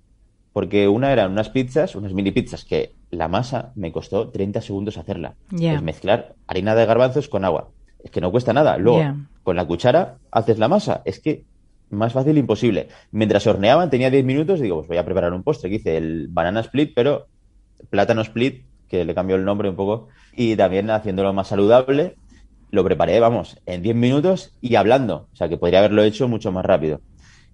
porque 0.53 0.87
una 0.87 1.11
eran 1.13 1.31
unas 1.31 1.49
pizzas, 1.49 1.95
unas 1.95 2.13
mini 2.13 2.31
pizzas, 2.31 2.65
que 2.65 2.91
la 3.09 3.27
masa 3.27 3.71
me 3.75 3.91
costó 3.91 4.29
30 4.31 4.61
segundos 4.61 4.97
hacerla. 4.97 5.35
Es 5.75 5.81
mezclar 5.81 6.35
harina 6.47 6.75
de 6.75 6.85
garbanzos 6.85 7.29
con 7.29 7.45
agua. 7.45 7.71
Es 8.03 8.11
que 8.11 8.21
no 8.21 8.31
cuesta 8.31 8.53
nada. 8.53 8.77
Luego, 8.77 9.15
con 9.43 9.55
la 9.55 9.65
cuchara 9.65 10.17
haces 10.31 10.57
la 10.59 10.67
masa. 10.67 11.01
Es 11.05 11.19
que 11.19 11.43
más 11.89 12.13
fácil 12.13 12.37
imposible. 12.37 12.87
Mientras 13.11 13.45
horneaban, 13.47 13.89
tenía 13.89 14.09
10 14.09 14.23
minutos, 14.25 14.59
digo, 14.59 14.77
pues 14.77 14.87
voy 14.87 14.97
a 14.97 15.05
preparar 15.05 15.33
un 15.33 15.43
postre, 15.43 15.69
que 15.69 15.75
hice 15.75 15.97
el 15.97 16.27
banana 16.29 16.61
split, 16.61 16.93
pero 16.95 17.27
plátano 17.89 18.21
split, 18.21 18.63
que 18.87 19.05
le 19.05 19.13
cambió 19.13 19.35
el 19.35 19.45
nombre 19.45 19.69
un 19.69 19.75
poco, 19.75 20.07
y 20.35 20.55
también 20.55 20.89
haciéndolo 20.89 21.33
más 21.33 21.49
saludable, 21.49 22.15
lo 22.71 22.83
preparé, 22.83 23.19
vamos, 23.19 23.59
en 23.65 23.81
10 23.81 23.95
minutos 23.95 24.53
y 24.61 24.75
hablando. 24.75 25.27
O 25.33 25.35
sea, 25.35 25.49
que 25.49 25.57
podría 25.57 25.79
haberlo 25.79 26.03
hecho 26.03 26.27
mucho 26.27 26.51
más 26.51 26.65
rápido. 26.65 27.01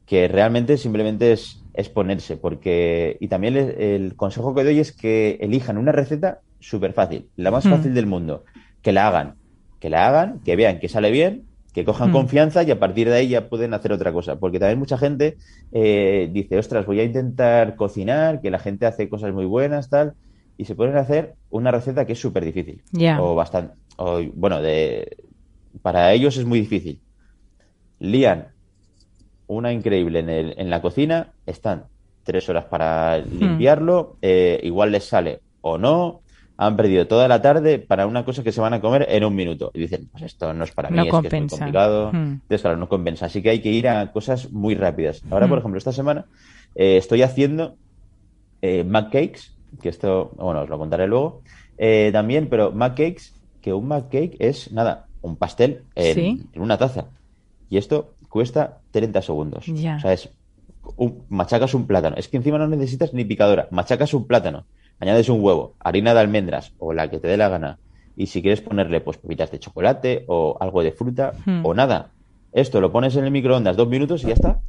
Que 0.05 0.27
realmente 0.27 0.77
simplemente 0.77 1.31
es, 1.31 1.63
es 1.73 1.89
ponerse, 1.89 2.38
porque... 2.38 3.17
Y 3.19 3.27
también 3.27 3.57
el, 3.57 3.69
el 3.81 4.15
consejo 4.15 4.53
que 4.53 4.63
doy 4.63 4.79
es 4.79 4.91
que 4.91 5.38
elijan 5.41 5.77
una 5.77 5.91
receta 5.91 6.39
súper 6.60 6.93
fácil, 6.93 7.27
la 7.36 7.51
más 7.51 7.65
Hmm. 7.65 7.71
fácil 7.71 7.93
del 7.93 8.05
mundo, 8.05 8.45
que 8.81 8.91
la 8.91 9.07
hagan, 9.07 9.36
que 9.79 9.89
la 9.89 10.07
hagan, 10.07 10.39
que 10.43 10.55
vean 10.55 10.79
que 10.79 10.89
sale 10.89 11.11
bien, 11.11 11.43
que 11.73 11.85
cojan 11.85 12.09
Hmm. 12.09 12.13
confianza 12.13 12.63
y 12.63 12.71
a 12.71 12.79
partir 12.79 13.07
de 13.07 13.15
ahí 13.15 13.27
ya 13.29 13.49
pueden 13.49 13.73
hacer 13.73 13.91
otra 13.91 14.11
cosa. 14.11 14.37
Porque 14.37 14.59
también 14.59 14.79
mucha 14.79 14.97
gente 14.97 15.37
eh, 15.71 16.29
dice, 16.31 16.57
ostras, 16.57 16.85
voy 16.85 16.99
a 16.99 17.03
intentar 17.03 17.75
cocinar, 17.75 18.41
que 18.41 18.49
la 18.49 18.59
gente 18.59 18.85
hace 18.85 19.09
cosas 19.09 19.33
muy 19.33 19.45
buenas, 19.45 19.89
tal, 19.89 20.13
y 20.57 20.65
se 20.65 20.75
a 20.97 20.99
hacer 20.99 21.35
una 21.49 21.71
receta 21.71 22.05
que 22.05 22.13
es 22.13 22.19
súper 22.19 22.43
difícil. 22.43 22.81
O 23.19 23.35
bastante, 23.35 23.75
o, 23.97 24.21
bueno, 24.33 24.61
de, 24.61 25.17
para 25.81 26.11
ellos 26.13 26.37
es 26.37 26.45
muy 26.45 26.59
difícil. 26.61 26.99
Lían 27.99 28.47
una 29.47 29.71
increíble 29.71 30.19
en, 30.19 30.29
el, 30.29 30.55
en 30.57 30.69
la 30.69 30.81
cocina, 30.81 31.33
están 31.45 31.85
tres 32.23 32.49
horas 32.49 32.65
para 32.65 33.19
limpiarlo, 33.19 34.17
eh, 34.21 34.59
igual 34.63 34.91
les 34.91 35.05
sale 35.05 35.39
o 35.61 35.77
no, 35.77 36.21
han 36.60 36.76
perdido 36.76 37.06
toda 37.08 37.28
la 37.28 37.41
tarde 37.41 37.78
para 37.80 38.08
una 38.08 38.26
cosa 38.26 38.43
que 38.43 38.52
se 38.52 38.60
van 38.62 38.74
a 38.74 38.82
comer 38.82 39.06
en 39.10 39.24
un 39.24 39.36
minuto. 39.36 39.70
Y 39.74 39.82
dicen, 39.82 40.08
pues 40.12 40.24
esto 40.24 40.54
no 40.54 40.63
es 40.63 40.72
para 40.72 40.89
mí, 40.89 40.96
No 40.98 41.04
es 41.04 41.10
que 41.22 41.28
es 41.28 41.34
muy 41.41 41.48
complicado. 41.50 42.12
Hmm. 42.12 42.15
Entonces, 42.34 42.62
claro, 42.62 42.78
no 42.78 42.89
compensa. 42.89 43.28
Así 43.28 43.41
que 43.43 43.50
hay 43.52 43.62
que 43.62 43.70
ir 43.72 43.88
a 43.88 44.12
cosas 44.12 44.52
muy 44.52 44.74
rápidas. 44.76 45.22
Ahora, 45.30 45.46
Hmm. 45.46 45.50
por 45.50 45.60
ejemplo, 45.60 45.78
esta 45.78 45.91
semana 45.91 46.26
eh, 46.76 46.98
estoy 46.98 47.22
haciendo 47.22 47.76
eh, 48.62 48.84
mac 48.84 49.12
cakes, 49.12 49.52
que 49.82 49.89
esto, 49.89 50.32
bueno, 50.38 50.62
os 50.62 50.70
lo 50.70 50.78
contaré 50.80 51.08
luego, 51.08 51.41
eh, 51.78 52.10
también, 52.12 52.48
pero 52.50 52.72
mac 52.72 52.93
cakes, 52.98 53.34
que 53.62 53.72
un 53.74 53.88
mac 53.88 54.06
cake 54.10 54.36
es, 54.39 54.72
nada, 54.72 55.06
un 55.22 55.36
pastel 55.36 55.84
en, 55.96 56.13
Sí. 56.15 56.43
en 56.54 56.62
una 56.62 56.78
taza. 56.78 57.06
Y 57.70 57.78
esto 57.78 58.13
cuesta 58.30 58.80
30 58.91 59.22
segundos. 59.22 59.65
Ya. 59.67 59.98
O 59.98 60.00
sea, 60.00 60.13
es 60.13 60.30
un- 60.96 61.24
machacas 61.30 61.74
un 61.76 61.86
plátano. 61.86 62.15
Es 62.17 62.28
que 62.30 62.38
encima 62.38 62.58
no 62.58 62.67
necesitas 62.67 63.13
ni 63.13 63.26
picadora. 63.26 63.67
Machacas 63.72 64.13
un 64.13 64.26
plátano, 64.26 64.65
añades 64.99 65.29
un 65.29 65.43
huevo, 65.43 65.75
harina 65.79 66.13
de 66.13 66.19
almendras 66.19 66.73
o 66.79 66.93
la 66.93 67.10
que 67.10 67.19
te 67.19 67.27
dé 67.27 67.38
la 67.38 67.49
gana. 67.49 67.79
Y 68.15 68.27
si 68.27 68.41
quieres 68.41 68.62
ponerle 68.62 68.99
pues 69.01 69.17
pepitas 69.17 69.51
de 69.51 69.60
chocolate 69.60 70.25
o 70.27 70.57
algo 70.60 70.81
de 70.83 70.91
fruta 70.91 71.33
Hmm. 71.45 71.65
o 71.65 71.73
nada. 71.73 72.10
Esto 72.51 72.81
lo 72.81 72.91
pones 72.91 73.15
en 73.15 73.25
el 73.25 73.31
microondas 73.31 73.77
dos 73.77 73.88
minutos 73.88 74.23
y 74.23 74.27
ya 74.27 74.33
está. 74.33 74.60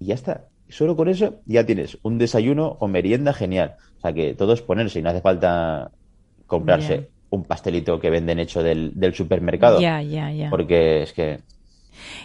Y 0.00 0.06
ya 0.06 0.14
está. 0.14 0.44
Solo 0.68 0.96
con 0.96 1.08
eso 1.08 1.40
ya 1.46 1.64
tienes 1.66 1.98
un 2.02 2.18
desayuno 2.18 2.76
o 2.80 2.88
merienda 2.88 3.32
genial. 3.32 3.74
O 3.98 4.00
sea 4.00 4.12
que 4.12 4.34
todo 4.34 4.52
es 4.52 4.62
ponerse 4.62 4.98
y 4.98 5.02
no 5.02 5.10
hace 5.10 5.20
falta 5.20 5.90
comprarse 6.46 7.08
un 7.30 7.44
pastelito 7.44 8.00
que 8.00 8.08
venden 8.10 8.38
hecho 8.38 8.62
del, 8.62 8.92
del 8.94 9.14
supermercado. 9.14 9.80
Ya, 9.80 10.00
ya, 10.02 10.30
ya. 10.32 10.48
Porque 10.50 11.02
es 11.02 11.12
que 11.12 11.40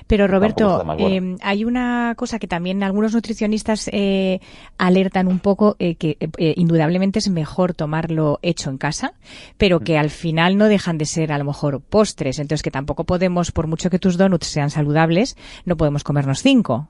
Pero 0.07 0.27
Roberto, 0.27 0.83
bueno. 0.86 1.07
eh, 1.07 1.36
hay 1.41 1.65
una 1.65 2.13
cosa 2.17 2.39
que 2.39 2.47
también 2.47 2.83
algunos 2.83 3.13
nutricionistas 3.13 3.89
eh, 3.93 4.39
alertan 4.77 5.27
un 5.27 5.39
poco, 5.39 5.75
eh, 5.79 5.95
que 5.95 6.17
eh, 6.38 6.53
indudablemente 6.57 7.19
es 7.19 7.29
mejor 7.29 7.73
tomarlo 7.73 8.39
hecho 8.41 8.69
en 8.69 8.77
casa, 8.77 9.13
pero 9.57 9.79
Mm. 9.79 9.83
que 9.83 9.97
al 9.97 10.09
final 10.09 10.57
no 10.57 10.65
dejan 10.67 10.97
de 10.97 11.05
ser 11.05 11.31
a 11.31 11.38
lo 11.38 11.45
mejor 11.45 11.81
postres, 11.81 12.39
entonces 12.39 12.63
que 12.63 12.71
tampoco 12.71 13.03
podemos, 13.05 13.51
por 13.51 13.67
mucho 13.67 13.89
que 13.89 13.99
tus 13.99 14.17
donuts 14.17 14.47
sean 14.47 14.69
saludables, 14.69 15.36
no 15.65 15.77
podemos 15.77 16.03
comernos 16.03 16.41
cinco. 16.41 16.88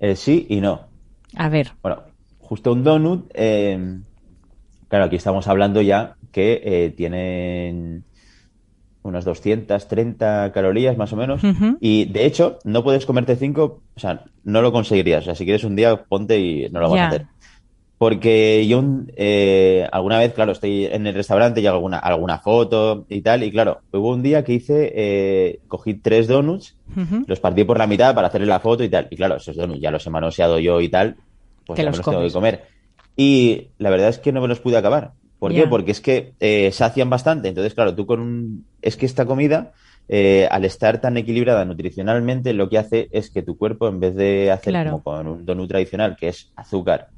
eh, 0.00 0.16
sí 0.16 0.46
y 0.48 0.60
no. 0.60 0.86
A 1.36 1.48
ver, 1.48 1.72
Bueno, 1.82 2.02
justo 2.38 2.72
un 2.72 2.82
donut, 2.84 3.30
eh, 3.34 3.98
claro, 4.88 5.04
aquí 5.06 5.16
estamos 5.16 5.46
hablando 5.48 5.82
ya 5.82 6.16
que 6.32 6.60
eh, 6.64 6.90
tienen 6.96 8.04
unas 9.02 9.24
230 9.24 10.52
calorías 10.52 10.96
más 10.96 11.12
o 11.12 11.16
menos. 11.16 11.40
Y 11.80 12.06
de 12.06 12.26
hecho, 12.26 12.58
no 12.64 12.82
puedes 12.82 13.06
comerte 13.06 13.36
cinco, 13.36 13.80
o 13.94 14.00
sea, 14.00 14.24
no 14.44 14.62
lo 14.62 14.72
conseguirías. 14.72 15.22
O 15.22 15.24
sea, 15.26 15.34
si 15.34 15.44
quieres 15.44 15.64
un 15.64 15.76
día, 15.76 16.04
ponte 16.04 16.38
y 16.38 16.68
no 16.70 16.80
lo 16.80 16.90
vas 16.90 17.00
a 17.00 17.06
hacer. 17.08 17.26
Porque 17.98 18.64
yo 18.68 18.84
eh, 19.16 19.88
alguna 19.90 20.20
vez, 20.20 20.32
claro, 20.32 20.52
estoy 20.52 20.86
en 20.86 21.08
el 21.08 21.14
restaurante 21.14 21.60
y 21.60 21.66
hago 21.66 21.78
alguna, 21.78 21.98
alguna 21.98 22.38
foto 22.38 23.06
y 23.08 23.22
tal. 23.22 23.42
Y 23.42 23.50
claro, 23.50 23.80
hubo 23.92 24.10
un 24.10 24.22
día 24.22 24.44
que 24.44 24.52
hice, 24.52 24.92
eh, 24.94 25.58
cogí 25.66 25.94
tres 25.94 26.28
donuts, 26.28 26.76
los 27.26 27.40
partí 27.40 27.64
por 27.64 27.78
la 27.78 27.88
mitad 27.88 28.14
para 28.14 28.28
hacerle 28.28 28.46
la 28.46 28.60
foto 28.60 28.84
y 28.84 28.88
tal. 28.88 29.08
Y 29.10 29.16
claro, 29.16 29.36
esos 29.36 29.56
donuts 29.56 29.80
ya 29.80 29.90
los 29.90 30.06
he 30.06 30.10
manoseado 30.10 30.60
yo 30.60 30.80
y 30.80 30.88
tal, 30.88 31.16
pues 31.66 31.76
ya 31.76 31.84
los 31.84 31.94
me 31.94 31.98
los 31.98 32.06
tengo 32.06 32.22
que 32.22 32.32
comer. 32.32 32.66
Y 33.16 33.68
la 33.78 33.90
verdad 33.90 34.10
es 34.10 34.20
que 34.20 34.30
no 34.30 34.40
me 34.40 34.46
los 34.46 34.60
pude 34.60 34.76
acabar. 34.76 35.12
¿Por 35.38 35.54
qué? 35.54 35.66
Porque 35.66 35.92
es 35.92 36.00
que 36.00 36.34
eh, 36.40 36.70
sacian 36.72 37.10
bastante. 37.10 37.48
Entonces, 37.48 37.74
claro, 37.74 37.94
tú 37.94 38.06
con 38.06 38.20
un... 38.20 38.66
Es 38.82 38.96
que 38.96 39.06
esta 39.06 39.24
comida, 39.26 39.72
eh, 40.08 40.48
al 40.50 40.64
estar 40.64 41.00
tan 41.00 41.16
equilibrada 41.16 41.64
nutricionalmente, 41.64 42.52
lo 42.54 42.68
que 42.68 42.78
hace 42.78 43.08
es 43.12 43.30
que 43.30 43.42
tu 43.42 43.56
cuerpo, 43.56 43.88
en 43.88 44.00
vez 44.00 44.14
de 44.14 44.50
hacer 44.50 44.72
Claro. 44.72 44.90
como 44.90 45.02
con 45.02 45.26
un 45.28 45.44
donut 45.44 45.68
tradicional, 45.68 46.16
que 46.18 46.28
es 46.28 46.52
azúcar 46.56 47.08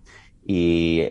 y 0.44 1.06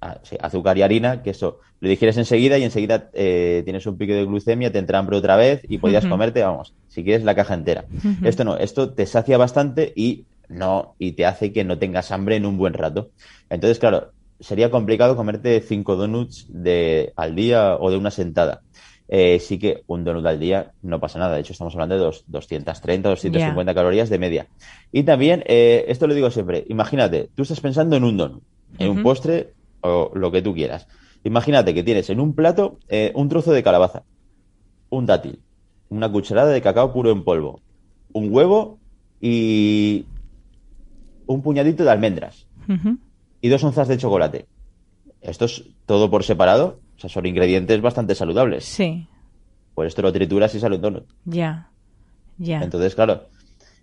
ah, 0.00 0.20
azúcar 0.40 0.76
y 0.78 0.82
harina, 0.82 1.22
que 1.22 1.30
eso 1.30 1.58
lo 1.80 1.88
digieres 1.88 2.16
enseguida 2.16 2.58
y 2.58 2.64
enseguida 2.64 3.10
eh, 3.12 3.62
tienes 3.64 3.86
un 3.86 3.96
pico 3.98 4.12
de 4.12 4.24
glucemia, 4.24 4.70
te 4.72 4.78
entra 4.78 4.98
hambre 4.98 5.16
otra 5.16 5.36
vez 5.36 5.60
y 5.68 5.78
podrías 5.78 6.04
Ujú. 6.04 6.10
comerte, 6.12 6.42
vamos, 6.42 6.74
si 6.86 7.02
quieres 7.04 7.24
la 7.24 7.34
caja 7.34 7.54
entera. 7.54 7.86
Esto 8.22 8.44
no, 8.44 8.56
esto 8.56 8.94
te 8.94 9.06
sacia 9.06 9.36
bastante 9.38 9.92
y 9.96 10.26
no, 10.48 10.94
y 10.98 11.12
te 11.12 11.26
hace 11.26 11.52
que 11.52 11.64
no 11.64 11.78
tengas 11.78 12.10
hambre 12.12 12.36
en 12.36 12.46
un 12.46 12.58
buen 12.58 12.74
rato. 12.74 13.10
Entonces, 13.48 13.78
claro, 13.78 14.12
sería 14.42 14.70
complicado 14.70 15.16
comerte 15.16 15.60
cinco 15.60 15.96
donuts 15.96 16.44
de, 16.48 17.12
al 17.16 17.34
día 17.34 17.76
o 17.78 17.90
de 17.90 17.96
una 17.96 18.10
sentada. 18.10 18.62
Eh, 19.08 19.38
sí 19.40 19.58
que 19.58 19.82
un 19.86 20.04
donut 20.04 20.24
al 20.26 20.40
día 20.40 20.72
no 20.82 20.98
pasa 21.00 21.18
nada. 21.18 21.34
De 21.34 21.40
hecho, 21.40 21.52
estamos 21.52 21.74
hablando 21.74 21.94
de 21.94 22.00
dos, 22.00 22.24
230, 22.26 23.08
250 23.08 23.74
calorías 23.74 24.08
de 24.08 24.18
media. 24.18 24.48
Y 24.90 25.04
también, 25.04 25.44
eh, 25.46 25.84
esto 25.88 26.06
lo 26.06 26.14
digo 26.14 26.30
siempre, 26.30 26.64
imagínate, 26.68 27.30
tú 27.34 27.42
estás 27.42 27.60
pensando 27.60 27.96
en 27.96 28.04
un 28.04 28.16
donut, 28.16 28.42
en 28.78 28.90
un 28.90 29.02
postre 29.02 29.54
o 29.80 30.10
lo 30.14 30.32
que 30.32 30.42
tú 30.42 30.54
quieras. 30.54 30.86
Imagínate 31.24 31.74
que 31.74 31.82
tienes 31.82 32.10
en 32.10 32.20
un 32.20 32.34
plato 32.34 32.78
eh, 32.88 33.12
un 33.14 33.28
trozo 33.28 33.52
de 33.52 33.62
calabaza, 33.62 34.04
un 34.90 35.06
dátil, 35.06 35.40
una 35.88 36.10
cucharada 36.10 36.50
de 36.50 36.62
cacao 36.62 36.92
puro 36.92 37.10
en 37.10 37.22
polvo, 37.22 37.60
un 38.12 38.32
huevo 38.32 38.78
y 39.20 40.04
un 41.26 41.42
puñadito 41.42 41.84
de 41.84 41.90
almendras 41.90 42.48
Ujú. 42.68 42.98
Y 43.42 43.48
dos 43.50 43.62
onzas 43.64 43.88
de 43.88 43.98
chocolate. 43.98 44.46
Esto 45.20 45.44
es 45.44 45.64
todo 45.84 46.10
por 46.10 46.24
separado, 46.24 46.80
o 46.96 47.00
sea, 47.00 47.10
son 47.10 47.26
ingredientes 47.26 47.80
bastante 47.82 48.14
saludables. 48.14 48.64
Sí, 48.64 49.06
Por 49.74 49.86
esto 49.86 50.00
lo 50.00 50.12
trituras 50.12 50.54
y 50.54 50.60
sale 50.60 50.76
un 50.76 50.82
donut. 50.82 51.04
ya, 51.24 51.70
ya. 52.38 52.62
Entonces, 52.62 52.94
claro, 52.94 53.28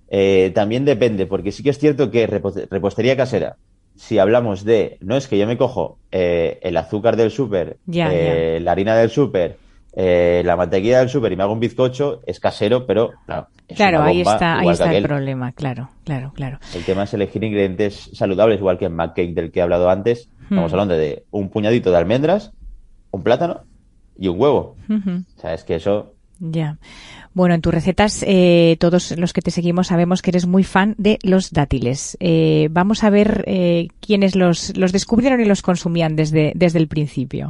eh, 0.07 0.51
también 0.55 0.85
depende, 0.85 1.25
porque 1.27 1.51
sí 1.51 1.61
que 1.61 1.69
es 1.71 1.77
cierto 1.77 2.09
que 2.09 2.27
repo- 2.27 2.67
repostería 2.69 3.15
casera, 3.17 3.57
si 3.95 4.17
hablamos 4.17 4.63
de, 4.63 4.97
no 5.01 5.15
es 5.17 5.27
que 5.27 5.37
yo 5.37 5.45
me 5.45 5.57
cojo 5.57 5.99
eh, 6.11 6.57
el 6.61 6.77
azúcar 6.77 7.15
del 7.17 7.31
súper, 7.31 7.77
eh, 8.11 8.59
la 8.61 8.71
harina 8.71 8.95
del 8.95 9.09
súper, 9.09 9.57
eh, 9.93 10.41
la 10.45 10.55
mantequilla 10.55 10.99
del 10.99 11.09
súper 11.09 11.31
y 11.31 11.35
me 11.35 11.43
hago 11.43 11.53
un 11.53 11.59
bizcocho, 11.59 12.21
es 12.25 12.39
casero, 12.39 12.85
pero 12.85 13.11
claro, 13.25 13.47
es 13.67 13.75
Claro, 13.77 14.03
ahí 14.03 14.21
está, 14.21 14.59
ahí 14.59 14.69
está 14.69 14.93
el 14.95 15.03
problema, 15.03 15.51
claro, 15.51 15.89
claro, 16.05 16.31
claro. 16.35 16.59
El 16.75 16.83
tema 16.83 17.03
es 17.03 17.13
elegir 17.13 17.43
ingredientes 17.43 18.09
saludables, 18.13 18.59
igual 18.59 18.77
que 18.77 18.85
en 18.85 18.95
McCake 18.95 19.33
del 19.33 19.51
que 19.51 19.59
he 19.59 19.63
hablado 19.63 19.89
antes. 19.89 20.29
Estamos 20.43 20.71
Hmm. 20.71 20.75
hablando 20.75 20.95
de 20.95 21.25
un 21.31 21.49
puñadito 21.49 21.91
de 21.91 21.97
almendras, 21.97 22.51
un 23.11 23.23
plátano 23.23 23.61
y 24.17 24.27
un 24.27 24.39
huevo. 24.39 24.75
O 24.89 25.41
sea, 25.41 25.53
es 25.53 25.63
que 25.63 25.75
eso 25.75 26.13
Ya. 26.39 26.77
Bueno, 27.33 27.53
en 27.53 27.61
tus 27.61 27.73
recetas, 27.73 28.23
eh, 28.25 28.77
todos 28.79 29.15
los 29.17 29.33
que 29.33 29.41
te 29.41 29.51
seguimos 29.51 29.87
sabemos 29.87 30.21
que 30.21 30.31
eres 30.31 30.47
muy 30.47 30.63
fan 30.63 30.95
de 30.97 31.19
los 31.21 31.51
dátiles. 31.51 32.17
Eh, 32.19 32.69
vamos 32.71 33.03
a 33.03 33.09
ver 33.09 33.43
eh, 33.45 33.89
quiénes 33.99 34.35
los, 34.35 34.75
los 34.77 34.91
descubrieron 34.91 35.39
y 35.41 35.45
los 35.45 35.61
consumían 35.61 36.15
desde, 36.15 36.51
desde 36.55 36.79
el 36.79 36.87
principio. 36.87 37.49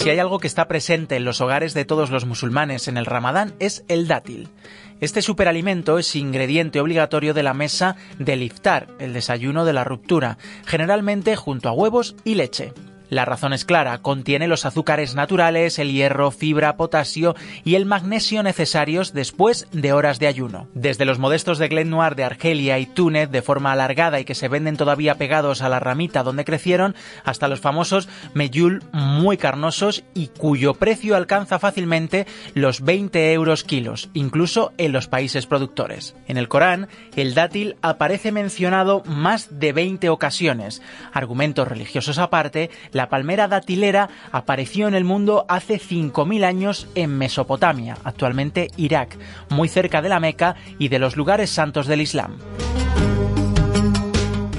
Si 0.00 0.08
hay 0.08 0.18
algo 0.18 0.38
que 0.38 0.46
está 0.46 0.66
presente 0.66 1.16
en 1.16 1.26
los 1.26 1.42
hogares 1.42 1.74
de 1.74 1.84
todos 1.84 2.08
los 2.08 2.24
musulmanes 2.24 2.88
en 2.88 2.96
el 2.96 3.04
Ramadán 3.04 3.52
es 3.58 3.84
el 3.86 4.08
dátil. 4.08 4.48
Este 5.02 5.20
superalimento 5.20 5.98
es 5.98 6.16
ingrediente 6.16 6.80
obligatorio 6.80 7.34
de 7.34 7.42
la 7.42 7.52
mesa 7.52 7.96
del 8.18 8.42
iftar, 8.42 8.86
el 8.98 9.12
desayuno 9.12 9.66
de 9.66 9.74
la 9.74 9.84
ruptura, 9.84 10.38
generalmente 10.64 11.36
junto 11.36 11.68
a 11.68 11.72
huevos 11.72 12.16
y 12.24 12.36
leche. 12.36 12.72
La 13.10 13.24
razón 13.24 13.52
es 13.52 13.64
clara, 13.64 13.98
contiene 13.98 14.46
los 14.46 14.64
azúcares 14.64 15.16
naturales, 15.16 15.80
el 15.80 15.90
hierro, 15.90 16.30
fibra, 16.30 16.76
potasio 16.76 17.34
y 17.64 17.74
el 17.74 17.84
magnesio 17.84 18.44
necesarios 18.44 19.12
después 19.12 19.66
de 19.72 19.92
horas 19.92 20.20
de 20.20 20.28
ayuno. 20.28 20.68
Desde 20.74 21.04
los 21.04 21.18
modestos 21.18 21.58
de 21.58 21.66
Glen 21.66 21.90
Noir 21.90 22.14
de 22.14 22.22
Argelia 22.22 22.78
y 22.78 22.86
Túnez 22.86 23.28
de 23.28 23.42
forma 23.42 23.72
alargada 23.72 24.20
y 24.20 24.24
que 24.24 24.36
se 24.36 24.46
venden 24.46 24.76
todavía 24.76 25.16
pegados 25.16 25.60
a 25.60 25.68
la 25.68 25.80
ramita 25.80 26.22
donde 26.22 26.44
crecieron, 26.44 26.94
hasta 27.24 27.48
los 27.48 27.58
famosos 27.58 28.08
Meyul 28.32 28.84
muy 28.92 29.36
carnosos 29.36 30.04
y 30.14 30.28
cuyo 30.28 30.74
precio 30.74 31.16
alcanza 31.16 31.58
fácilmente 31.58 32.28
los 32.54 32.80
20 32.82 33.32
euros 33.32 33.64
kilos, 33.64 34.08
incluso 34.14 34.72
en 34.78 34.92
los 34.92 35.08
países 35.08 35.46
productores. 35.46 36.14
En 36.28 36.36
el 36.36 36.46
Corán, 36.46 36.86
el 37.16 37.34
dátil 37.34 37.74
aparece 37.82 38.30
mencionado 38.30 39.02
más 39.04 39.58
de 39.58 39.72
20 39.72 40.10
ocasiones. 40.10 40.80
Argumentos 41.12 41.66
religiosos 41.66 42.18
aparte, 42.18 42.70
palmera 43.08 43.48
datilera 43.48 44.08
apareció 44.32 44.88
en 44.88 44.94
el 44.94 45.04
mundo 45.04 45.44
hace 45.48 45.78
5.000 45.78 46.44
años 46.44 46.88
en 46.94 47.16
Mesopotamia, 47.16 47.96
actualmente 48.04 48.68
Irak, 48.76 49.16
muy 49.48 49.68
cerca 49.68 50.02
de 50.02 50.08
la 50.08 50.20
Meca 50.20 50.56
y 50.78 50.88
de 50.88 50.98
los 50.98 51.16
lugares 51.16 51.50
santos 51.50 51.86
del 51.86 52.00
Islam. 52.00 52.36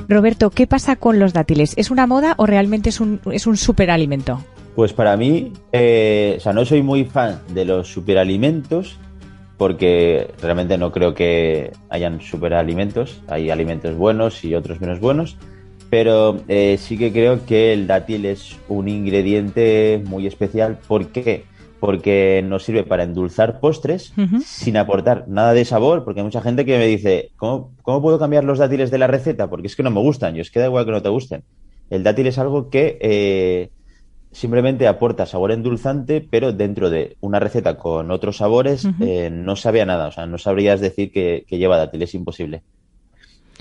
Roberto, 0.07 0.49
¿qué 0.49 0.67
pasa 0.67 0.97
con 0.97 1.19
los 1.19 1.31
dátiles? 1.31 1.73
¿Es 1.77 1.89
una 1.89 2.05
moda 2.05 2.33
o 2.37 2.45
realmente 2.45 2.89
es 2.89 2.99
un, 2.99 3.21
es 3.31 3.47
un 3.47 3.55
superalimento? 3.55 4.43
Pues 4.75 4.91
para 4.91 5.15
mí, 5.15 5.53
eh, 5.71 6.35
o 6.37 6.39
sea, 6.41 6.51
no 6.51 6.65
soy 6.65 6.81
muy 6.81 7.05
fan 7.05 7.39
de 7.53 7.65
los 7.65 7.87
superalimentos 7.87 8.97
porque 9.57 10.33
realmente 10.41 10.77
no 10.77 10.91
creo 10.91 11.13
que 11.13 11.71
hayan 11.89 12.19
superalimentos. 12.19 13.21
Hay 13.27 13.51
alimentos 13.51 13.95
buenos 13.95 14.43
y 14.43 14.55
otros 14.55 14.81
menos 14.81 14.99
buenos. 14.99 15.37
Pero 15.91 16.39
eh, 16.47 16.77
sí 16.79 16.97
que 16.97 17.11
creo 17.11 17.45
que 17.45 17.73
el 17.73 17.85
dátil 17.85 18.25
es 18.25 18.57
un 18.69 18.87
ingrediente 18.87 20.01
muy 20.05 20.25
especial. 20.25 20.79
¿Por 20.87 21.09
qué? 21.09 21.43
Porque 21.81 22.41
nos 22.47 22.63
sirve 22.63 22.83
para 22.83 23.03
endulzar 23.03 23.59
postres 23.59 24.13
sin 24.45 24.77
aportar 24.77 25.25
nada 25.27 25.53
de 25.53 25.65
sabor. 25.65 26.05
Porque 26.05 26.21
hay 26.21 26.23
mucha 26.23 26.41
gente 26.41 26.63
que 26.63 26.77
me 26.77 26.87
dice, 26.87 27.31
¿cómo, 27.35 27.73
cómo 27.81 28.01
puedo 28.01 28.19
cambiar 28.19 28.45
los 28.45 28.59
dátiles 28.59 28.89
de 28.89 28.99
la 28.99 29.07
receta? 29.07 29.49
Porque 29.49 29.67
es 29.67 29.75
que 29.75 29.83
no 29.83 29.91
me 29.91 29.99
gustan. 29.99 30.33
Yo 30.33 30.41
es 30.41 30.49
que 30.49 30.61
da 30.61 30.67
igual 30.67 30.85
que 30.85 30.91
no 30.91 31.01
te 31.01 31.09
gusten. 31.09 31.43
El 31.89 32.03
dátil 32.03 32.27
es 32.27 32.37
algo 32.37 32.69
que 32.69 32.97
eh, 33.01 33.71
simplemente 34.31 34.87
aporta 34.87 35.25
sabor 35.25 35.51
endulzante, 35.51 36.21
pero 36.21 36.53
dentro 36.53 36.89
de 36.89 37.17
una 37.19 37.41
receta 37.41 37.77
con 37.77 38.11
otros 38.11 38.37
sabores 38.37 38.87
eh, 39.01 39.29
no 39.29 39.57
sabe 39.57 39.81
a 39.81 39.85
nada. 39.85 40.07
O 40.07 40.11
sea, 40.13 40.25
no 40.25 40.37
sabrías 40.37 40.79
decir 40.79 41.11
que, 41.11 41.43
que 41.45 41.57
lleva 41.57 41.75
dátil, 41.75 42.01
es 42.03 42.15
imposible. 42.15 42.63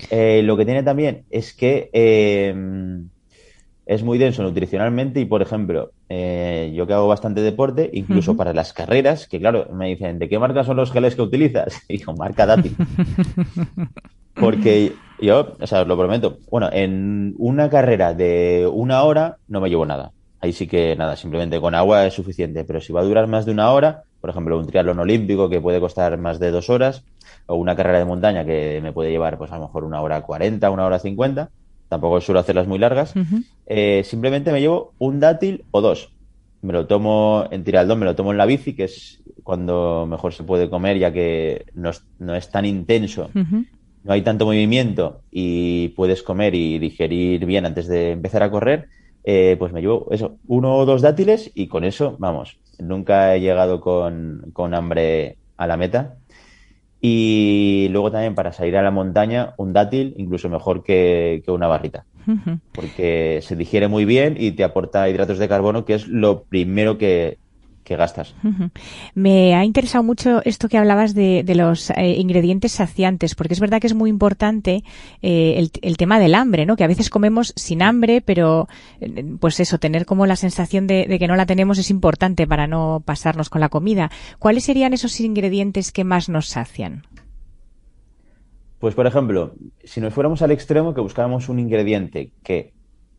Eh, 0.09 0.41
lo 0.43 0.57
que 0.57 0.65
tiene 0.65 0.83
también 0.83 1.25
es 1.29 1.53
que 1.53 1.89
eh, 1.93 2.53
es 3.85 4.03
muy 4.03 4.17
denso 4.17 4.43
nutricionalmente 4.43 5.19
y, 5.19 5.25
por 5.25 5.41
ejemplo, 5.41 5.91
eh, 6.07 6.71
yo 6.73 6.87
que 6.87 6.93
hago 6.93 7.07
bastante 7.07 7.41
deporte, 7.41 7.89
incluso 7.93 8.37
para 8.37 8.53
las 8.53 8.73
carreras, 8.73 9.27
que 9.27 9.39
claro, 9.39 9.67
me 9.73 9.87
dicen, 9.87 10.19
¿de 10.19 10.29
qué 10.29 10.39
marca 10.39 10.63
son 10.63 10.77
los 10.77 10.91
geles 10.91 11.15
que 11.15 11.21
utilizas? 11.21 11.81
Y 11.89 11.97
digo, 11.97 12.13
marca 12.13 12.45
dátil. 12.45 12.75
Porque 14.33 14.93
yo, 15.19 15.55
o 15.59 15.67
sea, 15.67 15.81
os 15.81 15.87
lo 15.87 15.97
prometo, 15.97 16.37
bueno, 16.49 16.69
en 16.71 17.35
una 17.37 17.69
carrera 17.69 18.13
de 18.13 18.69
una 18.71 19.03
hora 19.03 19.37
no 19.47 19.59
me 19.59 19.69
llevo 19.69 19.85
nada. 19.85 20.13
Ahí 20.41 20.53
sí 20.53 20.67
que 20.67 20.95
nada, 20.95 21.15
simplemente 21.15 21.61
con 21.61 21.75
agua 21.75 22.05
es 22.05 22.13
suficiente. 22.13 22.63
Pero 22.63 22.81
si 22.81 22.91
va 22.91 23.01
a 23.01 23.05
durar 23.05 23.27
más 23.27 23.45
de 23.45 23.51
una 23.51 23.71
hora, 23.71 24.03
por 24.19 24.29
ejemplo, 24.29 24.57
un 24.57 24.67
triatlón 24.67 24.99
olímpico 24.99 25.49
que 25.49 25.61
puede 25.61 25.79
costar 25.79 26.17
más 26.17 26.39
de 26.39 26.51
dos 26.51 26.69
horas, 26.69 27.03
o 27.45 27.55
una 27.55 27.75
carrera 27.75 27.99
de 27.99 28.05
montaña 28.05 28.45
que 28.45 28.79
me 28.81 28.91
puede 28.91 29.11
llevar, 29.11 29.37
pues 29.37 29.51
a 29.51 29.57
lo 29.57 29.63
mejor 29.63 29.83
una 29.83 30.01
hora 30.01 30.21
cuarenta, 30.21 30.71
una 30.71 30.85
hora 30.85 30.99
cincuenta, 30.99 31.49
tampoco 31.89 32.21
suelo 32.21 32.39
hacerlas 32.39 32.67
muy 32.67 32.79
largas, 32.79 33.13
eh, 33.67 34.03
simplemente 34.03 34.51
me 34.51 34.61
llevo 34.61 34.93
un 34.97 35.19
dátil 35.19 35.65
o 35.71 35.81
dos. 35.81 36.11
Me 36.61 36.73
lo 36.73 36.85
tomo 36.85 37.47
en 37.49 37.63
tiraldón, 37.63 37.99
me 37.99 38.05
lo 38.05 38.15
tomo 38.15 38.31
en 38.31 38.37
la 38.37 38.45
bici, 38.45 38.75
que 38.75 38.83
es 38.83 39.21
cuando 39.43 40.05
mejor 40.07 40.33
se 40.33 40.43
puede 40.43 40.69
comer, 40.69 40.97
ya 40.97 41.11
que 41.11 41.65
no 41.73 41.89
es, 41.89 42.03
no 42.19 42.35
es 42.35 42.49
tan 42.49 42.65
intenso 42.65 43.29
no 44.03 44.13
hay 44.13 44.21
tanto 44.21 44.45
movimiento 44.45 45.21
y 45.31 45.89
puedes 45.89 46.23
comer 46.23 46.55
y 46.55 46.79
digerir 46.79 47.45
bien 47.45 47.65
antes 47.65 47.87
de 47.87 48.11
empezar 48.11 48.43
a 48.43 48.51
correr, 48.51 48.87
eh, 49.23 49.55
pues 49.59 49.73
me 49.73 49.81
llevo 49.81 50.07
eso, 50.11 50.37
uno 50.47 50.75
o 50.77 50.85
dos 50.85 51.01
dátiles 51.01 51.51
y 51.53 51.67
con 51.67 51.83
eso, 51.83 52.15
vamos, 52.19 52.57
nunca 52.79 53.35
he 53.35 53.41
llegado 53.41 53.81
con, 53.81 54.51
con 54.53 54.73
hambre 54.73 55.37
a 55.57 55.67
la 55.67 55.77
meta. 55.77 56.15
Y 57.03 57.87
luego 57.89 58.11
también 58.11 58.35
para 58.35 58.53
salir 58.53 58.77
a 58.77 58.83
la 58.83 58.91
montaña, 58.91 59.55
un 59.57 59.73
dátil 59.73 60.13
incluso 60.17 60.49
mejor 60.49 60.83
que, 60.83 61.41
que 61.43 61.49
una 61.49 61.65
barrita, 61.65 62.05
porque 62.73 63.39
se 63.41 63.55
digiere 63.55 63.87
muy 63.87 64.05
bien 64.05 64.35
y 64.37 64.51
te 64.51 64.63
aporta 64.63 65.09
hidratos 65.09 65.39
de 65.39 65.49
carbono, 65.49 65.83
que 65.83 65.95
es 65.95 66.07
lo 66.07 66.43
primero 66.43 66.99
que, 66.99 67.39
que 67.91 67.97
gastas. 67.97 68.33
Me 69.15 69.53
ha 69.53 69.65
interesado 69.65 70.01
mucho 70.01 70.41
esto 70.45 70.69
que 70.69 70.77
hablabas 70.77 71.13
de, 71.13 71.43
de 71.43 71.55
los 71.55 71.89
eh, 71.89 72.15
ingredientes 72.17 72.71
saciantes, 72.71 73.35
porque 73.35 73.53
es 73.53 73.59
verdad 73.59 73.81
que 73.81 73.87
es 73.87 73.93
muy 73.93 74.09
importante 74.09 74.83
eh, 75.21 75.55
el, 75.57 75.71
el 75.81 75.97
tema 75.97 76.19
del 76.19 76.35
hambre, 76.35 76.65
¿no? 76.65 76.77
Que 76.77 76.85
a 76.85 76.87
veces 76.87 77.09
comemos 77.09 77.53
sin 77.57 77.81
hambre, 77.81 78.21
pero 78.21 78.69
eh, 79.01 79.25
pues 79.39 79.59
eso, 79.59 79.77
tener 79.77 80.05
como 80.05 80.25
la 80.25 80.37
sensación 80.37 80.87
de, 80.87 81.05
de 81.05 81.19
que 81.19 81.27
no 81.27 81.35
la 81.35 81.45
tenemos 81.45 81.77
es 81.79 81.89
importante 81.89 82.47
para 82.47 82.65
no 82.65 83.03
pasarnos 83.03 83.49
con 83.49 83.59
la 83.59 83.67
comida. 83.67 84.09
¿Cuáles 84.39 84.63
serían 84.63 84.93
esos 84.93 85.19
ingredientes 85.19 85.91
que 85.91 86.05
más 86.05 86.29
nos 86.29 86.47
sacian? 86.47 87.03
Pues, 88.79 88.95
por 88.95 89.05
ejemplo, 89.05 89.53
si 89.83 89.99
nos 89.99 90.13
fuéramos 90.13 90.41
al 90.41 90.51
extremo, 90.51 90.93
que 90.93 91.01
buscáramos 91.01 91.49
un 91.49 91.59
ingrediente 91.59 92.31
que 92.41 92.71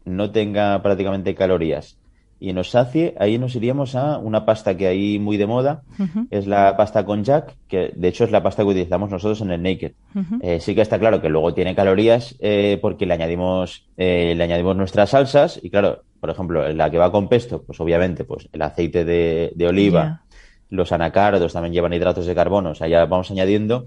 no 0.06 0.30
tenga 0.30 0.82
prácticamente 0.82 1.35
calorías 1.35 1.98
y 2.42 2.52
nos 2.52 2.70
sacie, 2.70 3.14
ahí 3.20 3.38
nos 3.38 3.55
iríamos 3.55 3.94
a 3.94 4.18
una 4.18 4.44
pasta 4.44 4.76
que 4.76 4.88
hay 4.88 5.20
muy 5.20 5.37
de 5.37 5.46
moda, 5.46 5.85
es 6.28 6.48
la 6.48 6.76
pasta 6.76 7.05
con 7.05 7.22
jack, 7.22 7.55
que 7.68 7.92
de 7.94 8.09
hecho 8.09 8.24
es 8.24 8.33
la 8.33 8.42
pasta 8.42 8.64
que 8.64 8.70
utilizamos 8.70 9.11
nosotros 9.11 9.40
en 9.42 9.52
el 9.52 9.62
Naked. 9.62 9.92
Eh, 10.40 10.59
sí 10.59 10.74
que 10.74 10.81
está 10.81 10.98
claro 10.98 11.22
que 11.22 11.28
luego 11.28 11.55
tiene 11.55 11.76
calorías 11.76 12.35
eh, 12.40 12.81
porque 12.83 13.07
le 13.07 13.14
añadimos, 13.14 13.87
eh, 13.96 14.35
le 14.37 14.42
añadimos 14.42 14.76
nuestras 14.76 15.11
salsas 15.11 15.61
y 15.62 15.70
claro, 15.70 16.02
por 16.18 16.31
ejemplo, 16.31 16.68
la 16.72 16.90
que 16.90 16.98
va 16.98 17.12
con 17.12 17.28
pesto, 17.28 17.62
pues 17.62 17.78
obviamente 17.78 18.24
pues 18.24 18.48
el 18.52 18.62
aceite 18.62 19.05
de, 19.05 19.66
oliva, 19.68 20.22
los 20.68 20.90
anacardos 20.90 21.52
también 21.52 21.72
llevan 21.72 21.92
hidratos 21.92 22.26
de 22.26 22.35
carbono, 22.35 22.70
o 22.70 22.74
sea, 22.74 22.88
ya 22.88 23.05
vamos 23.05 23.31
añadiendo. 23.31 23.87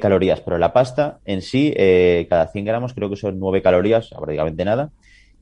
calorías, 0.00 0.40
pero 0.40 0.56
la 0.56 0.72
pasta 0.72 1.18
en 1.26 1.42
sí, 1.42 1.74
cada 2.30 2.46
100 2.46 2.64
gramos 2.64 2.94
creo 2.94 3.10
que 3.10 3.16
son 3.16 3.38
9 3.38 3.60
calorías, 3.60 4.08
prácticamente 4.08 4.64
nada 4.64 4.90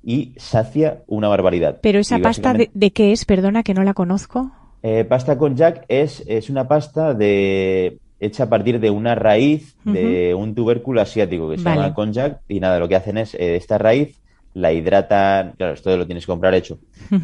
y 0.02 0.32
sacia 0.36 1.02
una 1.06 1.28
barbaridad. 1.28 1.78
Pero 1.82 1.98
esa 1.98 2.18
pasta 2.18 2.54
de, 2.54 2.90
qué 2.90 3.12
es, 3.12 3.24
perdona 3.24 3.62
que 3.62 3.74
no 3.74 3.82
la 3.82 3.94
conozco. 3.94 4.50
Eh, 4.82 5.04
pasta 5.04 5.36
con 5.38 5.56
jack 5.56 5.84
es, 5.88 6.22
es 6.26 6.50
una 6.50 6.68
pasta 6.68 7.14
de 7.14 7.98
hecha 8.20 8.44
a 8.44 8.48
partir 8.48 8.80
de 8.80 8.90
una 8.90 9.14
raíz 9.14 9.76
de 9.84 10.34
un 10.34 10.54
tubérculo 10.54 11.00
asiático 11.00 11.50
que 11.50 11.58
se 11.58 11.64
llama 11.64 11.94
konjac 11.94 12.40
y 12.48 12.58
nada, 12.60 12.78
lo 12.78 12.88
que 12.88 12.96
hacen 12.96 13.18
es 13.18 13.34
eh, 13.34 13.56
esta 13.56 13.78
raíz 13.78 14.20
la 14.54 14.72
hidratan, 14.72 15.52
claro, 15.56 15.74
esto 15.74 15.96
lo 15.96 16.06
tienes 16.06 16.24
que 16.24 16.32
comprar 16.32 16.54
hecho. 16.54 16.78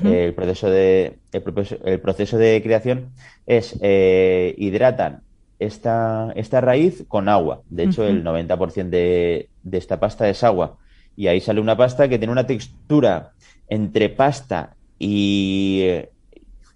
el, 0.05 0.35
proceso 0.35 0.71
de, 0.71 1.19
el, 1.33 2.01
proceso 2.01 2.39
de 2.39 2.63
creación 2.63 3.11
es 3.47 3.77
eh, 3.83 4.55
hidratan 4.57 5.23
esta, 5.59 6.33
esta 6.37 6.61
raíz 6.61 7.05
con 7.09 7.29
agua. 7.29 7.63
De 7.71 7.85
hecho, 7.85 8.05
el 8.07 8.23
90% 8.23 8.89
de, 8.89 9.49
de 9.63 9.79
esta 9.79 9.99
pasta 9.99 10.29
es 10.29 10.45
agua 10.45 10.77
y 11.17 11.27
ahí 11.27 11.41
sale 11.41 11.61
una 11.61 11.77
pasta 11.77 12.09
que 12.09 12.19
tiene 12.19 12.33
una 12.33 12.47
textura 12.47 13.33
entre 13.69 14.09
pasta 14.09 14.75
y 14.99 15.87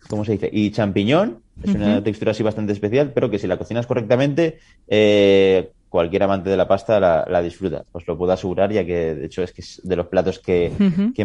¿cómo 0.08 0.24
se 0.24 0.32
dice? 0.32 0.50
y 0.52 0.70
champiñón. 0.70 1.42
Es 1.62 1.74
una 1.74 2.04
textura 2.04 2.30
así 2.30 2.44
bastante 2.44 2.72
especial, 2.72 3.10
pero 3.12 3.28
que 3.30 3.38
si 3.40 3.48
la 3.48 3.56
cocinas 3.56 3.84
correctamente, 3.84 4.58
eh, 4.86 5.72
cualquier 5.88 6.22
amante 6.22 6.50
de 6.50 6.56
la 6.56 6.68
pasta 6.68 7.00
la, 7.00 7.42
disfruta. 7.42 7.84
Os 7.90 8.06
lo 8.06 8.16
puedo 8.16 8.30
asegurar, 8.30 8.70
ya 8.70 8.84
que 8.84 9.16
de 9.16 9.26
hecho 9.26 9.42
es 9.42 9.52
que 9.52 9.62
es 9.62 9.80
de 9.82 9.96
los 9.96 10.06
platos 10.06 10.38
que, 10.38 10.70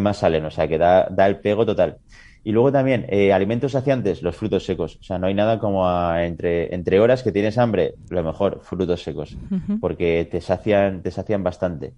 más 0.02 0.18
salen, 0.18 0.46
o 0.46 0.50
sea 0.50 0.68
que 0.68 0.80
da, 0.80 1.08
da 1.12 1.28
el 1.28 1.38
pego 1.38 1.68
total. 1.68 1.98
Y 2.46 2.52
luego 2.52 2.72
también, 2.72 3.06
eh, 3.10 3.32
alimentos 3.32 3.72
saciantes, 3.72 4.22
los 4.22 4.36
frutos 4.36 4.66
secos. 4.66 4.98
O 5.00 5.04
sea, 5.04 5.18
no 5.18 5.28
hay 5.28 5.34
nada 5.34 5.60
como 5.60 5.88
entre, 6.16 6.74
entre 6.76 7.00
horas 7.00 7.24
que 7.24 7.32
tienes 7.32 7.58
hambre, 7.58 7.96
lo 8.10 8.22
mejor, 8.22 8.60
frutos 8.64 9.02
secos, 9.02 9.38
porque 9.80 10.28
te 10.30 10.42
sacian, 10.42 11.02
te 11.02 11.12
sacian 11.12 11.44
bastante. 11.44 11.94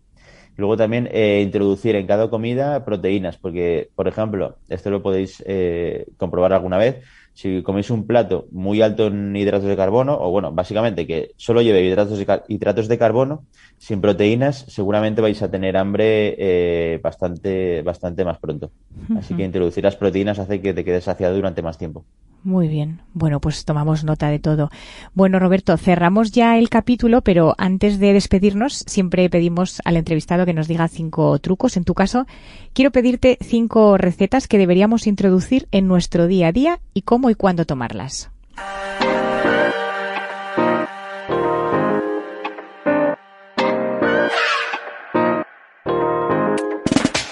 Luego 0.58 0.78
también 0.78 1.10
eh, 1.12 1.42
introducir 1.44 1.96
en 1.96 2.08
cada 2.08 2.30
comida 2.30 2.86
proteínas, 2.86 3.38
porque, 3.38 3.90
por 3.96 4.08
ejemplo, 4.08 4.58
esto 4.70 4.90
lo 4.90 5.02
podéis 5.02 5.44
eh, 5.46 6.08
comprobar 6.18 6.54
alguna 6.54 6.78
vez, 6.78 7.04
si 7.36 7.62
coméis 7.64 7.90
un 7.92 8.08
plato 8.08 8.48
muy 8.52 8.82
alto 8.82 9.08
en 9.08 9.36
hidratos 9.36 9.68
de 9.68 9.76
carbono, 9.76 10.18
o 10.20 10.32
bueno, 10.32 10.54
básicamente 10.54 11.06
que 11.06 11.34
solo 11.36 11.62
lleve 11.62 11.84
hidratos 11.84 12.18
de, 12.18 12.42
hidratos 12.48 12.88
de 12.88 12.98
carbono, 12.98 13.44
sin 13.78 14.00
proteínas, 14.00 14.66
seguramente 14.70 15.22
vais 15.22 15.42
a 15.42 15.52
tener 15.52 15.76
hambre 15.76 16.36
eh, 16.40 17.00
bastante, 17.04 17.82
bastante 17.82 18.24
más 18.24 18.40
pronto. 18.40 18.72
Así 19.18 19.36
que 19.36 19.44
introducir 19.44 19.84
las 19.84 19.98
proteínas 19.98 20.40
hace 20.40 20.62
que 20.62 20.74
te 20.74 20.86
quedes 20.86 21.04
saciado 21.04 21.36
durante 21.36 21.62
más 21.62 21.78
tiempo. 21.78 22.06
Muy 22.46 22.68
bien. 22.68 23.02
Bueno, 23.16 23.42
pues 23.42 23.66
tomamos 23.66 24.04
nota 24.04 24.30
de 24.30 24.38
todo. 24.38 24.70
Bueno, 25.16 25.40
Roberto, 25.40 25.76
cerramos 25.78 26.32
ya 26.32 26.60
el 26.60 26.70
capítulo, 26.70 27.22
pero 27.22 27.56
antes 27.58 27.98
de 27.98 28.14
despedirnos, 28.14 28.84
siempre 28.86 29.28
pedimos 29.32 29.82
al 29.84 29.98
entrevistado 29.98 30.46
que 30.46 30.54
nos 30.54 30.68
diga 30.68 30.88
cinco 30.88 31.40
trucos. 31.40 31.76
En 31.76 31.86
tu 31.86 31.96
caso, 31.96 32.28
quiero 32.74 32.92
pedirte 32.92 33.40
cinco 33.42 33.98
recetas 33.98 34.48
que 34.48 34.60
deberíamos 34.60 35.08
introducir 35.08 35.68
en 35.72 35.88
nuestro 35.88 36.28
día 36.28 36.50
a 36.50 36.52
día 36.52 36.80
y 36.94 37.02
cómo 37.02 37.25
y 37.30 37.36
cuándo 37.36 37.66
tomarlas. 37.66 38.30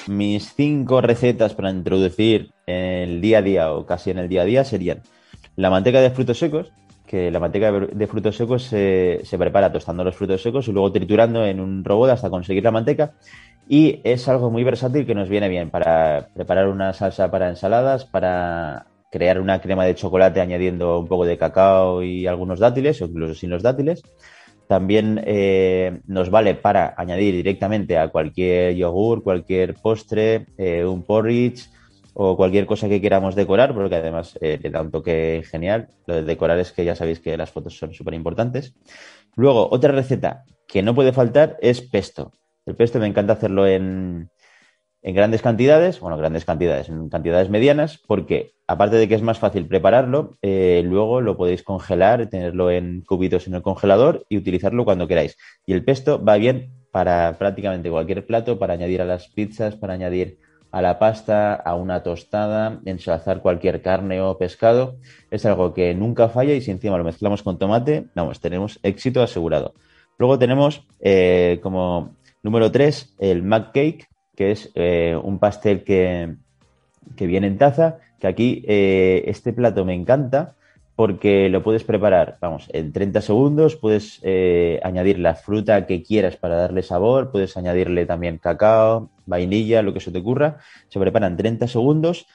mis 0.08 0.54
cinco 0.54 1.02
recetas 1.02 1.54
para 1.54 1.72
introducir 1.72 2.52
en 2.66 3.10
el 3.10 3.22
día 3.22 3.40
a 3.40 3.42
día 3.42 3.74
o 3.74 3.86
casi 3.86 4.12
en 4.12 4.20
el 4.20 4.30
día 4.30 4.44
a 4.44 4.46
día 4.46 4.64
serían 4.64 5.02
la 5.56 5.70
manteca 5.70 6.02
de 6.02 6.10
frutos 6.12 6.40
secos, 6.40 6.72
que 7.06 7.30
la 7.30 7.40
manteca 7.40 7.72
de 7.72 8.08
frutos 8.08 8.36
secos 8.36 8.64
se, 8.64 9.22
prepara 9.38 9.72
tostando 9.72 10.04
los 10.04 10.16
frutos 10.16 10.42
secos 10.42 10.68
y 10.68 10.72
luego 10.72 10.92
triturando 10.92 11.46
en 11.46 11.60
un 11.60 11.84
robot 11.84 12.10
hasta 12.10 12.30
conseguir 12.30 12.64
la 12.64 12.72
manteca. 12.72 13.14
Y 13.68 14.02
es 14.04 14.28
algo 14.28 14.50
muy 14.50 14.64
versátil 14.64 15.06
que 15.06 15.16
nos 15.16 15.30
viene 15.30 15.48
bien 15.48 15.70
para 15.70 16.30
preparar 16.34 16.68
una 16.68 16.94
salsa 16.94 17.30
para 17.30 17.50
ensaladas, 17.50 18.06
para 18.06 18.88
crear 19.14 19.40
una 19.40 19.62
crema 19.62 19.86
de 19.86 19.94
chocolate 19.94 20.42
añadiendo 20.42 21.00
un 21.00 21.08
poco 21.08 21.24
de 21.24 21.38
cacao 21.38 22.02
y 22.02 22.26
algunos 22.26 22.58
dátiles, 22.60 23.00
o 23.00 23.06
incluso 23.06 23.36
sin 23.36 23.52
los 23.52 23.62
dátiles. 23.62 24.02
También 24.68 25.22
eh, 25.24 26.00
nos 26.08 26.32
vale 26.32 26.56
para 26.56 26.96
añadir 26.98 27.36
directamente 27.36 28.00
a 28.00 28.08
cualquier 28.08 28.74
yogur, 28.74 29.22
cualquier 29.22 29.76
postre, 29.76 30.48
eh, 30.58 30.84
un 30.84 31.04
porridge 31.04 31.70
o 32.16 32.36
cualquier 32.36 32.66
cosa 32.66 32.90
que 32.90 33.02
queramos 33.02 33.36
decorar, 33.36 33.76
porque 33.76 33.98
además 33.98 34.36
eh, 34.42 34.58
le 34.60 34.72
da 34.72 34.82
un 34.82 34.90
toque 34.90 35.44
genial. 35.46 35.90
Lo 36.08 36.16
de 36.16 36.24
decorar 36.24 36.58
es 36.58 36.72
que 36.72 36.84
ya 36.84 36.96
sabéis 36.96 37.20
que 37.20 37.38
las 37.38 37.52
fotos 37.52 37.78
son 37.78 37.94
súper 37.94 38.16
importantes. 38.16 38.74
Luego, 39.36 39.68
otra 39.70 39.92
receta 39.92 40.44
que 40.68 40.82
no 40.82 40.96
puede 40.96 41.14
faltar 41.14 41.58
es 41.62 41.82
pesto. 41.82 42.32
El 42.66 42.76
pesto 42.76 42.98
me 42.98 43.06
encanta 43.06 43.34
hacerlo 43.34 43.68
en, 43.68 44.32
en 45.04 45.16
grandes 45.16 45.42
cantidades, 45.42 46.00
bueno, 46.00 46.18
grandes 46.18 46.46
cantidades, 46.46 46.88
en 46.88 47.10
cantidades 47.10 47.50
medianas, 47.50 48.00
porque 48.08 48.54
aparte 48.68 48.96
de 48.96 49.10
que 49.10 49.16
es 49.16 49.22
más 49.22 49.38
fácil 49.38 49.68
prepararlo, 49.68 50.38
eh, 50.42 50.82
luego 50.86 51.20
lo 51.20 51.36
podéis 51.36 51.62
congelar, 51.62 52.28
tenerlo 52.30 52.72
en 52.72 53.02
cubitos 53.02 53.46
en 53.48 53.56
el 53.56 53.62
congelador 53.62 54.26
y 54.30 54.38
utilizarlo 54.38 54.86
cuando 54.86 55.08
queráis. 55.08 55.38
Y 55.66 55.74
el 55.74 55.84
pesto 55.84 56.24
va 56.24 56.38
bien 56.38 56.72
para 56.92 57.38
prácticamente 57.38 57.90
cualquier 57.90 58.26
plato, 58.26 58.58
para 58.58 58.76
añadir 58.76 59.02
a 59.02 59.06
las 59.06 59.28
pizzas, 59.28 59.76
para 59.76 59.94
añadir 59.94 60.40
a 60.72 60.82
la 60.82 61.00
pasta, 61.00 61.54
a 61.54 61.76
una 61.76 62.02
tostada, 62.02 62.80
ensalzar 62.86 63.42
cualquier 63.42 63.82
carne 63.82 64.22
o 64.22 64.38
pescado. 64.38 64.96
Es 65.32 65.46
algo 65.46 65.74
que 65.74 65.94
nunca 65.94 66.30
falla 66.30 66.54
y 66.54 66.62
si 66.62 66.72
encima 66.72 66.98
lo 66.98 67.04
mezclamos 67.04 67.44
con 67.44 67.60
tomate, 67.60 68.06
vamos, 68.16 68.40
tenemos 68.40 68.80
éxito 68.84 69.22
asegurado. 69.22 69.74
Luego 70.18 70.40
tenemos 70.40 70.88
eh, 71.02 71.60
como 71.62 72.16
número 72.42 72.72
3 72.72 73.16
el 73.20 73.44
Mac 73.44 73.72
Cake, 73.74 74.08
que 74.36 74.52
es 74.52 74.72
eh, 74.76 75.18
un 75.22 75.40
pastel 75.40 75.84
que, 75.84 76.36
viene 77.20 77.48
en 77.48 77.58
taza, 77.58 77.98
que 78.20 78.28
aquí 78.28 78.64
eh, 78.68 79.24
este 79.28 79.54
plato 79.54 79.86
me 79.86 79.94
encanta 79.94 80.56
porque 80.96 81.50
lo 81.50 81.64
puedes 81.64 81.84
preparar, 81.84 82.38
vamos, 82.40 82.70
en 82.72 82.94
30 82.94 83.22
segundos, 83.22 83.76
puedes 83.76 84.20
eh, 84.22 84.80
añadir 84.84 85.18
la 85.18 85.34
fruta 85.34 85.88
que 85.88 86.04
quieras 86.04 86.38
para 86.38 86.56
darle 86.56 86.84
sabor, 86.84 87.32
puedes 87.32 87.58
añadirle 87.58 88.06
también 88.06 88.38
cacao, 88.38 89.10
vainilla, 89.26 89.82
lo 89.82 89.94
que 89.94 90.00
se 90.00 90.12
te 90.12 90.20
ocurra, 90.20 90.58
se 90.90 91.00
prepara 91.00 91.26
en 91.26 91.38
30 91.38 91.68
segundos, 91.68 92.28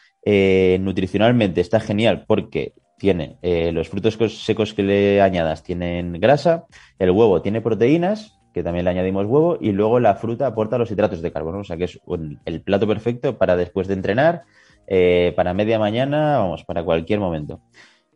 nutricionalmente 0.80 1.60
está 1.60 1.78
genial 1.80 2.24
porque 2.26 2.74
tiene 2.98 3.38
los 3.72 3.88
frutos 3.88 4.18
secos 4.44 4.74
que 4.74 4.82
le 4.82 5.22
añadas 5.22 5.62
tienen 5.62 6.14
grasa, 6.14 6.66
el 6.98 7.12
huevo 7.12 7.40
tiene 7.40 7.62
proteínas, 7.62 8.37
que 8.52 8.62
también 8.62 8.84
le 8.84 8.90
añadimos 8.90 9.26
huevo, 9.26 9.58
y 9.60 9.72
luego 9.72 10.00
la 10.00 10.14
fruta 10.14 10.46
aporta 10.46 10.78
los 10.78 10.90
hidratos 10.90 11.22
de 11.22 11.32
carbono, 11.32 11.58
o 11.58 11.64
sea 11.64 11.76
que 11.76 11.84
es 11.84 12.00
el 12.44 12.62
plato 12.62 12.86
perfecto 12.86 13.36
para 13.38 13.56
después 13.56 13.88
de 13.88 13.94
entrenar, 13.94 14.44
eh, 14.86 15.32
para 15.36 15.54
media 15.54 15.78
mañana, 15.78 16.38
vamos, 16.38 16.64
para 16.64 16.82
cualquier 16.82 17.20
momento. 17.20 17.60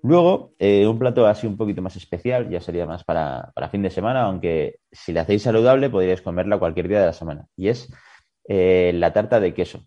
Luego, 0.03 0.55
eh, 0.59 0.87
un 0.87 0.99
plato 0.99 1.27
así 1.27 1.47
un 1.47 1.57
poquito 1.57 1.83
más 1.83 1.95
especial, 1.97 2.49
ya 2.51 2.61
sería 2.61 2.87
más 2.87 3.05
para, 3.05 3.53
fin 3.71 3.83
de 3.83 3.91
semana, 3.91 4.23
aunque 4.23 4.77
si 4.91 5.13
le 5.13 5.21
hacéis 5.21 5.43
saludable 5.43 5.91
podríais 5.91 6.23
comerla 6.23 6.59
cualquier 6.59 6.89
día 6.89 7.01
de 7.01 7.07
la 7.07 7.13
semana, 7.13 7.47
y 7.57 7.69
es 7.69 7.93
eh, 8.49 8.93
la 8.95 9.13
tarta 9.13 9.39
de 9.39 9.55
queso. 9.55 9.87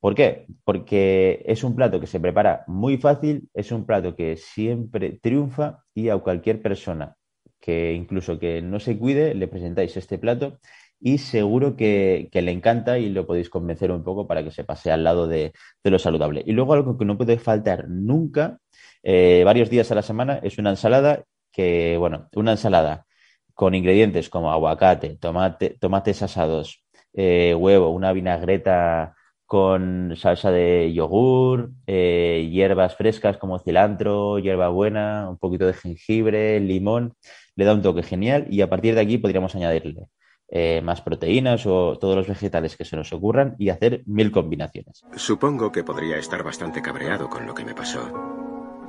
¿Por 0.00 0.16
qué? 0.16 0.46
Porque 0.64 1.44
es 1.46 1.62
un 1.62 1.76
plato 1.76 2.00
que 2.00 2.08
se 2.08 2.18
prepara 2.18 2.64
muy 2.66 2.96
fácil, 2.96 3.48
es 3.54 3.70
un 3.70 3.86
plato 3.86 4.16
que 4.16 4.36
siempre 4.36 5.20
triunfa 5.22 5.84
y 5.94 6.08
a 6.08 6.18
cualquier 6.18 6.60
persona 6.60 7.14
que 7.62 7.94
incluso 7.94 8.38
que 8.40 8.60
no 8.60 8.80
se 8.80 8.98
cuide, 8.98 9.34
le 9.34 9.48
presentáis 9.48 9.96
este 9.96 10.18
plato 10.18 10.58
y 11.00 11.18
seguro 11.18 11.76
que, 11.76 12.28
le 12.32 12.50
encanta 12.52 12.98
y 12.98 13.08
lo 13.08 13.26
podéis 13.26 13.48
convencer 13.50 13.90
un 13.92 14.04
poco 14.04 14.26
para 14.26 14.44
que 14.44 14.50
se 14.50 14.64
pase 14.64 14.90
al 14.92 15.04
lado 15.04 15.28
de, 15.28 15.52
lo 15.84 15.98
saludable. 15.98 16.42
Y 16.46 16.52
luego 16.52 16.74
algo 16.74 16.98
que 16.98 17.04
no 17.04 17.16
puede 17.16 17.38
faltar 17.38 17.88
nunca, 17.88 18.58
eh, 19.02 19.42
varios 19.44 19.70
días 19.70 19.90
a 19.92 19.94
la 19.94 20.02
semana, 20.02 20.40
es 20.42 20.58
una 20.58 20.70
ensalada 20.70 21.24
que, 21.52 21.96
bueno, 21.98 22.28
una 22.34 22.52
ensalada 22.52 23.06
con 23.54 23.74
ingredientes 23.74 24.28
como 24.28 24.52
aguacate, 24.52 25.16
tomate, 25.20 25.76
tomates 25.80 26.22
asados, 26.22 26.84
eh, 27.14 27.54
huevo, 27.54 27.90
una 27.90 28.12
vinagreta 28.12 29.14
con 29.46 30.14
salsa 30.16 30.50
de 30.50 30.92
yogur, 30.94 31.72
eh, 31.86 32.48
hierbas 32.50 32.96
frescas 32.96 33.36
como 33.36 33.58
cilantro, 33.58 34.38
hierbabuena, 34.38 35.28
un 35.28 35.36
poquito 35.36 35.66
de 35.66 35.74
jengibre, 35.74 36.58
limón 36.60 37.14
le 37.56 37.64
da 37.64 37.74
un 37.74 37.82
toque 37.82 38.02
genial 38.02 38.46
y 38.50 38.60
a 38.60 38.70
partir 38.70 38.94
de 38.94 39.00
aquí 39.00 39.18
podríamos 39.18 39.54
añadirle 39.54 40.08
eh, 40.48 40.82
más 40.82 41.00
proteínas 41.00 41.64
o 41.66 41.96
todos 41.98 42.14
los 42.14 42.28
vegetales 42.28 42.76
que 42.76 42.84
se 42.84 42.96
nos 42.96 43.12
ocurran 43.12 43.56
y 43.58 43.70
hacer 43.70 44.02
mil 44.06 44.30
combinaciones. 44.30 45.02
Supongo 45.16 45.72
que 45.72 45.82
podría 45.82 46.18
estar 46.18 46.42
bastante 46.42 46.82
cabreado 46.82 47.28
con 47.30 47.46
lo 47.46 47.54
que 47.54 47.64
me 47.64 47.74
pasó. 47.74 48.12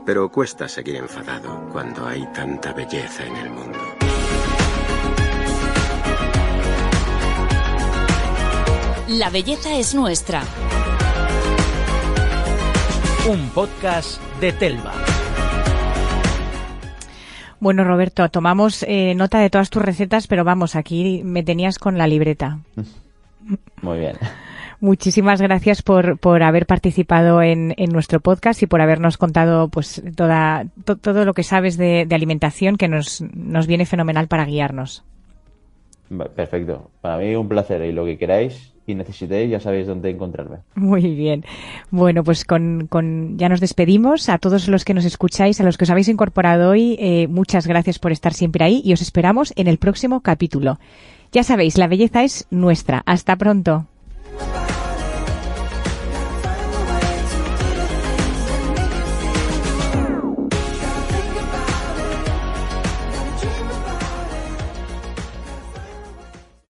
Pero 0.05 0.29
cuesta 0.29 0.67
seguir 0.67 0.97
enfadado 0.97 1.69
cuando 1.71 2.05
hay 2.05 2.25
tanta 2.33 2.73
belleza 2.73 3.25
en 3.25 3.35
el 3.37 3.49
mundo. 3.49 3.79
La 9.07 9.29
belleza 9.29 9.77
es 9.77 9.95
nuestra. 9.95 10.41
Un 13.29 13.49
podcast 13.51 14.21
de 14.41 14.51
Telva. 14.51 15.12
Bueno, 17.63 17.85
Roberto, 17.85 18.27
tomamos 18.27 18.83
eh, 18.83 19.15
nota 19.15 19.39
de 19.39 19.49
todas 19.49 19.69
tus 19.69 19.81
recetas, 19.81 20.27
pero 20.27 20.43
vamos, 20.43 20.75
aquí 20.75 21.21
me 21.23 21.43
tenías 21.43 21.79
con 21.79 21.97
la 21.97 22.07
libreta. 22.07 22.59
Muy 23.81 23.99
bien. 23.99 24.17
Muchísimas 24.81 25.41
gracias 25.41 25.81
por, 25.81 26.17
por 26.19 26.43
haber 26.43 26.65
participado 26.65 27.41
en, 27.41 27.73
en, 27.77 27.89
nuestro 27.91 28.19
podcast 28.19 28.61
y 28.61 28.67
por 28.67 28.81
habernos 28.81 29.17
contado 29.17 29.69
pues 29.69 30.03
toda, 30.13 30.65
to, 30.83 30.97
todo 30.97 31.23
lo 31.23 31.33
que 31.33 31.43
sabes 31.43 31.77
de, 31.77 32.05
de, 32.05 32.15
alimentación 32.15 32.75
que 32.75 32.89
nos, 32.89 33.21
nos 33.33 33.65
viene 33.65 33.85
fenomenal 33.85 34.27
para 34.27 34.43
guiarnos. 34.43 35.05
Perfecto. 36.35 36.91
Para 36.99 37.17
mí 37.17 37.33
un 37.33 37.47
placer 37.47 37.81
y 37.85 37.93
lo 37.93 38.03
que 38.03 38.17
queráis 38.17 38.72
y 38.85 38.95
necesitéis 38.95 39.49
ya 39.49 39.59
sabéis 39.59 39.87
dónde 39.87 40.09
encontrarme. 40.09 40.57
Muy 40.75 41.15
bien. 41.15 41.45
Bueno, 41.91 42.23
pues 42.23 42.45
con, 42.45 42.87
con 42.87 43.37
ya 43.37 43.49
nos 43.49 43.59
despedimos. 43.59 44.29
A 44.29 44.37
todos 44.37 44.67
los 44.67 44.85
que 44.85 44.93
nos 44.93 45.05
escucháis, 45.05 45.59
a 45.59 45.63
los 45.63 45.77
que 45.77 45.85
os 45.85 45.89
habéis 45.89 46.09
incorporado 46.09 46.71
hoy, 46.71 46.97
eh, 46.99 47.27
muchas 47.27 47.67
gracias 47.67 47.99
por 47.99 48.11
estar 48.11 48.33
siempre 48.33 48.65
ahí 48.65 48.81
y 48.83 48.93
os 48.93 49.01
esperamos 49.01 49.53
en 49.55 49.67
el 49.67 49.77
próximo 49.77 50.21
capítulo. 50.21 50.79
Ya 51.31 51.43
sabéis, 51.43 51.77
la 51.77 51.87
belleza 51.87 52.23
es 52.23 52.47
nuestra. 52.51 53.01
Hasta 53.05 53.35
pronto. 53.35 53.87